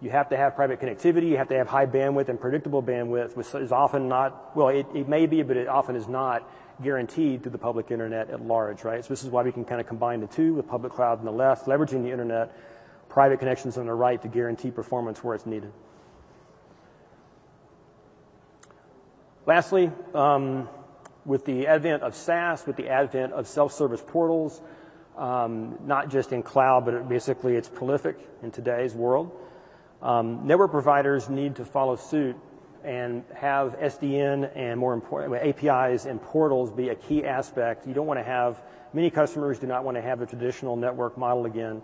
You 0.00 0.10
have 0.10 0.28
to 0.28 0.36
have 0.36 0.54
private 0.54 0.80
connectivity, 0.80 1.28
you 1.28 1.36
have 1.38 1.48
to 1.48 1.56
have 1.56 1.66
high 1.66 1.86
bandwidth 1.86 2.28
and 2.28 2.40
predictable 2.40 2.82
bandwidth, 2.82 3.36
which 3.36 3.52
is 3.54 3.72
often 3.72 4.08
not, 4.08 4.56
well, 4.56 4.68
it, 4.68 4.86
it 4.94 5.08
may 5.08 5.26
be, 5.26 5.42
but 5.42 5.56
it 5.56 5.66
often 5.66 5.96
is 5.96 6.06
not 6.06 6.48
guaranteed 6.80 7.42
through 7.42 7.50
the 7.50 7.58
public 7.58 7.90
internet 7.90 8.30
at 8.30 8.40
large, 8.40 8.84
right? 8.84 9.04
So 9.04 9.08
this 9.08 9.24
is 9.24 9.30
why 9.30 9.42
we 9.42 9.50
can 9.50 9.64
kind 9.64 9.80
of 9.80 9.88
combine 9.88 10.20
the 10.20 10.28
two 10.28 10.54
with 10.54 10.68
public 10.68 10.92
cloud 10.92 11.18
on 11.18 11.24
the 11.24 11.32
left, 11.32 11.66
leveraging 11.66 12.04
the 12.04 12.12
internet, 12.12 12.56
private 13.08 13.38
connections 13.38 13.76
on 13.76 13.86
the 13.86 13.94
right 13.94 14.20
to 14.22 14.28
guarantee 14.28 14.70
performance 14.70 15.24
where 15.24 15.34
it's 15.34 15.46
needed. 15.46 15.72
Lastly, 19.46 19.90
um, 20.14 20.68
with 21.24 21.44
the 21.44 21.66
advent 21.66 22.02
of 22.02 22.14
SaaS, 22.14 22.66
with 22.66 22.76
the 22.76 22.88
advent 22.88 23.32
of 23.32 23.48
self-service 23.48 24.04
portals, 24.06 24.60
um, 25.18 25.76
not 25.84 26.08
just 26.08 26.32
in 26.32 26.42
cloud, 26.42 26.84
but 26.86 27.08
basically 27.08 27.56
it's 27.56 27.68
prolific 27.68 28.16
in 28.42 28.50
today's 28.50 28.94
world. 28.94 29.30
Um, 30.00 30.46
network 30.46 30.70
providers 30.70 31.28
need 31.28 31.56
to 31.56 31.64
follow 31.64 31.96
suit 31.96 32.36
and 32.84 33.24
have 33.34 33.76
SDN 33.80 34.50
and 34.54 34.78
more 34.78 34.94
important 34.94 35.34
APIs 35.34 36.06
and 36.06 36.22
portals 36.22 36.70
be 36.70 36.90
a 36.90 36.94
key 36.94 37.24
aspect. 37.24 37.86
You 37.86 37.94
don't 37.94 38.06
want 38.06 38.20
to 38.20 38.24
have 38.24 38.62
many 38.92 39.10
customers 39.10 39.58
do 39.58 39.66
not 39.66 39.84
want 39.84 39.96
to 39.96 40.00
have 40.00 40.22
a 40.22 40.26
traditional 40.26 40.76
network 40.76 41.18
model 41.18 41.46
again, 41.46 41.82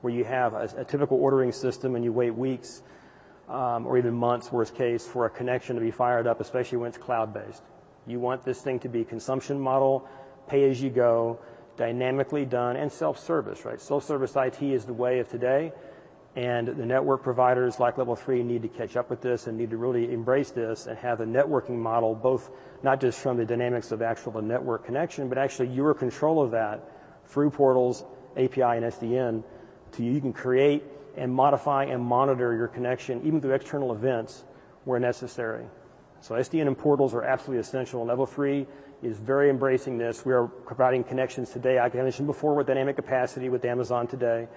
where 0.00 0.14
you 0.14 0.24
have 0.24 0.54
a, 0.54 0.70
a 0.76 0.84
typical 0.84 1.18
ordering 1.18 1.50
system 1.50 1.96
and 1.96 2.04
you 2.04 2.12
wait 2.12 2.30
weeks 2.30 2.82
um, 3.48 3.86
or 3.86 3.98
even 3.98 4.14
months, 4.14 4.52
worst 4.52 4.76
case, 4.76 5.04
for 5.04 5.26
a 5.26 5.30
connection 5.30 5.74
to 5.74 5.82
be 5.82 5.90
fired 5.90 6.28
up, 6.28 6.40
especially 6.40 6.78
when 6.78 6.88
it's 6.88 6.98
cloud 6.98 7.34
based. 7.34 7.62
You 8.06 8.20
want 8.20 8.44
this 8.44 8.60
thing 8.60 8.78
to 8.80 8.88
be 8.88 9.04
consumption 9.04 9.58
model, 9.58 10.08
pay 10.46 10.70
as 10.70 10.80
you 10.80 10.90
go 10.90 11.40
dynamically 11.76 12.44
done, 12.44 12.76
and 12.76 12.90
self-service, 12.90 13.64
right? 13.64 13.80
Self-service 13.80 14.34
IT 14.36 14.62
is 14.62 14.84
the 14.84 14.92
way 14.92 15.18
of 15.18 15.28
today, 15.28 15.72
and 16.34 16.68
the 16.68 16.84
network 16.84 17.22
providers 17.22 17.80
like 17.80 17.96
Level 17.96 18.14
3 18.14 18.42
need 18.42 18.62
to 18.62 18.68
catch 18.68 18.96
up 18.96 19.08
with 19.08 19.22
this 19.22 19.46
and 19.46 19.56
need 19.56 19.70
to 19.70 19.76
really 19.76 20.12
embrace 20.12 20.50
this 20.50 20.86
and 20.86 20.98
have 20.98 21.20
a 21.20 21.24
networking 21.24 21.78
model, 21.78 22.14
both 22.14 22.50
not 22.82 23.00
just 23.00 23.20
from 23.20 23.36
the 23.36 23.44
dynamics 23.44 23.90
of 23.90 24.02
actual 24.02 24.42
network 24.42 24.84
connection, 24.84 25.28
but 25.28 25.38
actually 25.38 25.68
your 25.68 25.94
control 25.94 26.42
of 26.42 26.50
that 26.50 26.82
through 27.26 27.50
portals, 27.50 28.04
API, 28.36 28.62
and 28.62 28.84
SDN, 28.84 29.42
to 29.92 30.02
you 30.02 30.20
can 30.20 30.32
create 30.32 30.84
and 31.16 31.32
modify 31.32 31.84
and 31.84 32.04
monitor 32.04 32.54
your 32.54 32.68
connection, 32.68 33.22
even 33.24 33.40
through 33.40 33.54
external 33.54 33.92
events 33.92 34.44
where 34.84 35.00
necessary. 35.00 35.64
So 36.20 36.34
SDN 36.34 36.66
and 36.66 36.76
portals 36.76 37.14
are 37.14 37.22
absolutely 37.22 37.60
essential. 37.60 38.04
Level 38.04 38.26
3 38.26 38.66
is 39.02 39.18
very 39.18 39.50
embracing 39.50 39.98
this. 39.98 40.24
We 40.24 40.32
are 40.32 40.46
providing 40.46 41.04
connections 41.04 41.50
today. 41.50 41.78
like 41.78 41.94
I 41.94 42.02
mentioned 42.02 42.26
before 42.26 42.54
with 42.54 42.66
dynamic 42.66 42.96
capacity 42.96 43.48
with 43.48 43.64
Amazon 43.64 44.06
today. 44.06 44.48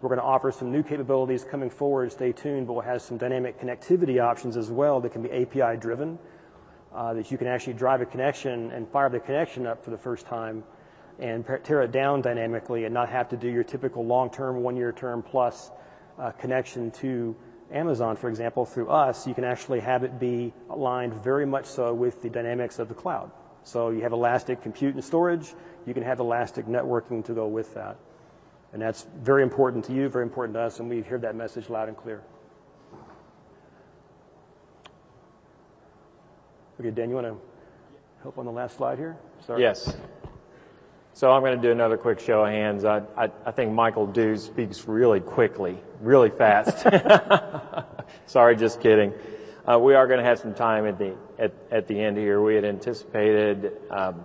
We're 0.00 0.08
going 0.08 0.20
to 0.20 0.24
offer 0.24 0.52
some 0.52 0.70
new 0.70 0.84
capabilities 0.84 1.44
coming 1.44 1.70
forward. 1.70 2.12
Stay 2.12 2.30
tuned, 2.30 2.68
but 2.68 2.74
we'll 2.74 2.82
have 2.82 3.02
some 3.02 3.18
dynamic 3.18 3.60
connectivity 3.60 4.22
options 4.22 4.56
as 4.56 4.70
well 4.70 5.00
that 5.00 5.12
can 5.12 5.22
be 5.22 5.30
API 5.30 5.76
driven, 5.76 6.18
uh, 6.94 7.14
that 7.14 7.32
you 7.32 7.38
can 7.38 7.48
actually 7.48 7.72
drive 7.72 8.00
a 8.00 8.06
connection 8.06 8.70
and 8.70 8.88
fire 8.88 9.08
the 9.08 9.18
connection 9.18 9.66
up 9.66 9.82
for 9.84 9.90
the 9.90 9.98
first 9.98 10.26
time 10.26 10.62
and 11.18 11.44
tear 11.64 11.82
it 11.82 11.90
down 11.90 12.22
dynamically 12.22 12.84
and 12.84 12.94
not 12.94 13.08
have 13.08 13.28
to 13.28 13.36
do 13.36 13.48
your 13.48 13.64
typical 13.64 14.06
long-term, 14.06 14.62
one-year 14.62 14.92
term 14.92 15.20
plus 15.20 15.72
uh, 16.16 16.30
connection 16.30 16.92
to 16.92 17.34
Amazon, 17.72 18.14
for 18.14 18.28
example, 18.28 18.64
through 18.64 18.88
us. 18.88 19.26
You 19.26 19.34
can 19.34 19.42
actually 19.42 19.80
have 19.80 20.04
it 20.04 20.20
be 20.20 20.54
aligned 20.70 21.14
very 21.14 21.44
much 21.44 21.66
so 21.66 21.92
with 21.92 22.22
the 22.22 22.30
dynamics 22.30 22.78
of 22.78 22.88
the 22.88 22.94
cloud. 22.94 23.32
So 23.68 23.90
you 23.90 24.00
have 24.00 24.12
elastic 24.12 24.62
compute 24.62 24.94
and 24.94 25.04
storage. 25.04 25.52
You 25.84 25.92
can 25.92 26.02
have 26.02 26.20
elastic 26.20 26.64
networking 26.64 27.22
to 27.26 27.34
go 27.34 27.46
with 27.46 27.74
that. 27.74 27.98
And 28.72 28.80
that's 28.80 29.06
very 29.20 29.42
important 29.42 29.84
to 29.86 29.92
you, 29.92 30.08
very 30.08 30.24
important 30.24 30.54
to 30.54 30.60
us, 30.60 30.80
and 30.80 30.88
we 30.88 31.02
hear 31.02 31.18
that 31.18 31.36
message 31.36 31.68
loud 31.68 31.88
and 31.88 31.96
clear. 31.96 32.22
Okay, 36.80 36.90
Dan, 36.90 37.10
you 37.10 37.16
want 37.16 37.26
to 37.26 37.36
help 38.22 38.38
on 38.38 38.46
the 38.46 38.52
last 38.52 38.78
slide 38.78 38.96
here? 38.96 39.18
Sorry. 39.46 39.60
Yes. 39.60 39.94
So 41.12 41.30
I'm 41.30 41.42
going 41.42 41.56
to 41.56 41.62
do 41.62 41.70
another 41.70 41.98
quick 41.98 42.20
show 42.20 42.46
of 42.46 42.50
hands. 42.50 42.86
I, 42.86 43.02
I, 43.18 43.30
I 43.44 43.50
think 43.50 43.72
Michael 43.72 44.06
Dew 44.06 44.38
speaks 44.38 44.88
really 44.88 45.20
quickly, 45.20 45.76
really 46.00 46.30
fast. 46.30 46.86
Sorry, 48.26 48.56
just 48.56 48.80
kidding. 48.80 49.12
Uh, 49.70 49.78
we 49.78 49.94
are 49.94 50.06
going 50.06 50.20
to 50.20 50.24
have 50.24 50.38
some 50.38 50.54
time 50.54 50.86
at 50.86 50.96
the 50.96 51.14
at, 51.38 51.52
at 51.70 51.86
the 51.86 52.00
end 52.00 52.16
here. 52.16 52.42
We 52.42 52.54
had 52.54 52.64
anticipated 52.64 53.72
um, 53.90 54.22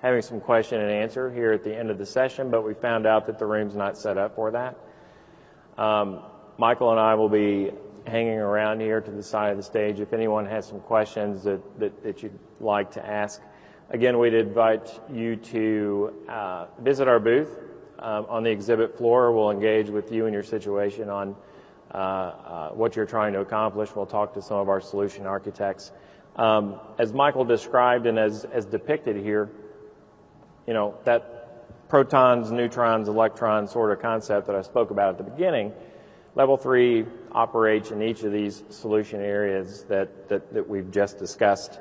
having 0.00 0.22
some 0.22 0.40
question 0.40 0.80
and 0.80 0.90
answer 0.90 1.30
here 1.30 1.52
at 1.52 1.64
the 1.64 1.76
end 1.76 1.90
of 1.90 1.98
the 1.98 2.06
session, 2.06 2.50
but 2.50 2.62
we 2.62 2.74
found 2.74 3.06
out 3.06 3.26
that 3.26 3.38
the 3.38 3.46
room's 3.46 3.74
not 3.74 3.96
set 3.96 4.18
up 4.18 4.34
for 4.34 4.50
that. 4.50 4.76
Um, 5.78 6.22
Michael 6.58 6.90
and 6.90 7.00
I 7.00 7.14
will 7.14 7.28
be 7.28 7.72
hanging 8.06 8.38
around 8.38 8.80
here 8.80 9.00
to 9.00 9.10
the 9.10 9.22
side 9.22 9.52
of 9.52 9.56
the 9.56 9.62
stage. 9.62 10.00
If 10.00 10.12
anyone 10.12 10.44
has 10.46 10.66
some 10.66 10.80
questions 10.80 11.44
that, 11.44 11.60
that, 11.78 12.02
that 12.02 12.22
you'd 12.22 12.38
like 12.60 12.90
to 12.92 13.06
ask, 13.06 13.40
again, 13.90 14.18
we'd 14.18 14.34
invite 14.34 15.00
you 15.10 15.36
to 15.36 16.12
uh, 16.28 16.66
visit 16.80 17.08
our 17.08 17.20
booth 17.20 17.58
um, 17.98 18.26
on 18.28 18.42
the 18.42 18.50
exhibit 18.50 18.96
floor. 18.96 19.32
We'll 19.32 19.50
engage 19.50 19.88
with 19.88 20.10
you 20.10 20.26
and 20.26 20.34
your 20.34 20.42
situation 20.42 21.08
on 21.08 21.36
uh, 21.94 21.96
uh, 21.96 22.70
what 22.70 22.96
you're 22.96 23.06
trying 23.06 23.32
to 23.34 23.40
accomplish. 23.40 23.94
We'll 23.94 24.06
talk 24.06 24.34
to 24.34 24.42
some 24.42 24.56
of 24.56 24.68
our 24.68 24.80
solution 24.80 25.26
architects. 25.26 25.92
Um, 26.36 26.80
as 26.98 27.12
Michael 27.12 27.44
described 27.44 28.06
and 28.06 28.18
as, 28.18 28.44
as 28.44 28.64
depicted 28.64 29.16
here, 29.16 29.50
you 30.66 30.72
know, 30.72 30.94
that 31.04 31.88
protons, 31.88 32.50
neutrons, 32.50 33.08
electrons 33.08 33.70
sort 33.70 33.92
of 33.92 34.00
concept 34.00 34.46
that 34.46 34.56
I 34.56 34.62
spoke 34.62 34.90
about 34.90 35.10
at 35.10 35.18
the 35.18 35.30
beginning, 35.30 35.72
level 36.34 36.56
three 36.56 37.04
operates 37.32 37.90
in 37.90 38.02
each 38.02 38.22
of 38.22 38.32
these 38.32 38.64
solution 38.70 39.20
areas 39.20 39.84
that, 39.84 40.28
that, 40.28 40.54
that 40.54 40.66
we've 40.66 40.90
just 40.90 41.18
discussed. 41.18 41.80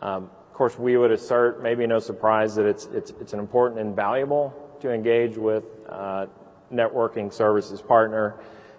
Um, 0.00 0.30
of 0.48 0.54
course, 0.54 0.78
we 0.78 0.96
would 0.96 1.10
assert, 1.10 1.62
maybe 1.62 1.86
no 1.86 1.98
surprise, 1.98 2.54
that 2.54 2.64
it's, 2.64 2.86
it's, 2.86 3.12
it's 3.20 3.34
an 3.34 3.38
important 3.38 3.80
and 3.80 3.94
valuable 3.94 4.54
to 4.80 4.90
engage 4.90 5.36
with 5.36 5.64
uh, 5.88 6.26
networking 6.72 7.30
services 7.30 7.82
partner 7.82 8.36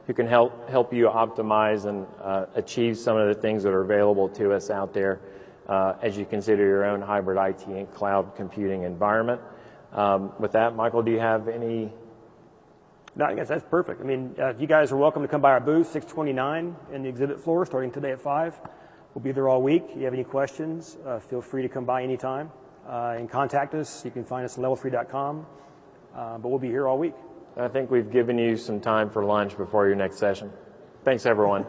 who 0.07 0.13
can 0.13 0.27
help 0.27 0.69
help 0.69 0.93
you 0.93 1.07
optimize 1.07 1.85
and 1.85 2.05
uh, 2.21 2.45
achieve 2.55 2.97
some 2.97 3.17
of 3.17 3.27
the 3.27 3.41
things 3.41 3.63
that 3.63 3.73
are 3.73 3.81
available 3.81 4.29
to 4.29 4.53
us 4.53 4.69
out 4.69 4.93
there 4.93 5.19
uh, 5.67 5.93
as 6.01 6.17
you 6.17 6.25
consider 6.25 6.65
your 6.65 6.85
own 6.85 7.01
hybrid 7.01 7.37
IT 7.37 7.67
and 7.67 7.91
cloud 7.93 8.35
computing 8.35 8.83
environment. 8.83 9.41
Um, 9.93 10.33
with 10.39 10.53
that, 10.53 10.75
Michael, 10.75 11.03
do 11.03 11.11
you 11.11 11.19
have 11.19 11.47
any 11.47 11.91
No, 13.15 13.25
I 13.25 13.35
guess 13.35 13.49
that's 13.49 13.65
perfect. 13.69 14.01
I 14.01 14.05
mean, 14.05 14.35
uh, 14.39 14.53
you 14.57 14.67
guys 14.67 14.91
are 14.91 14.97
welcome 14.97 15.21
to 15.21 15.27
come 15.27 15.41
by 15.41 15.51
our 15.51 15.59
booth, 15.59 15.87
629 15.87 16.75
in 16.93 17.03
the 17.03 17.09
exhibit 17.09 17.39
floor, 17.41 17.65
starting 17.65 17.91
today 17.91 18.11
at 18.11 18.21
5. 18.21 18.59
We'll 19.13 19.23
be 19.23 19.33
there 19.33 19.49
all 19.49 19.61
week. 19.61 19.83
If 19.89 19.97
you 19.97 20.05
have 20.05 20.13
any 20.13 20.23
questions, 20.23 20.97
uh, 21.05 21.19
feel 21.19 21.41
free 21.41 21.61
to 21.61 21.69
come 21.69 21.83
by 21.83 22.03
anytime 22.03 22.49
uh, 22.87 23.15
and 23.17 23.29
contact 23.29 23.75
us. 23.75 24.05
You 24.05 24.11
can 24.11 24.23
find 24.23 24.45
us 24.45 24.57
at 24.57 24.63
level3.com, 24.63 25.45
uh, 26.15 26.37
but 26.37 26.47
we'll 26.47 26.59
be 26.59 26.69
here 26.69 26.87
all 26.87 26.97
week. 26.97 27.13
I 27.57 27.67
think 27.67 27.91
we've 27.91 28.09
given 28.09 28.37
you 28.37 28.55
some 28.55 28.79
time 28.79 29.09
for 29.09 29.25
lunch 29.25 29.57
before 29.57 29.87
your 29.87 29.95
next 29.95 30.17
session. 30.17 30.51
Thanks, 31.03 31.25
everyone. 31.25 31.65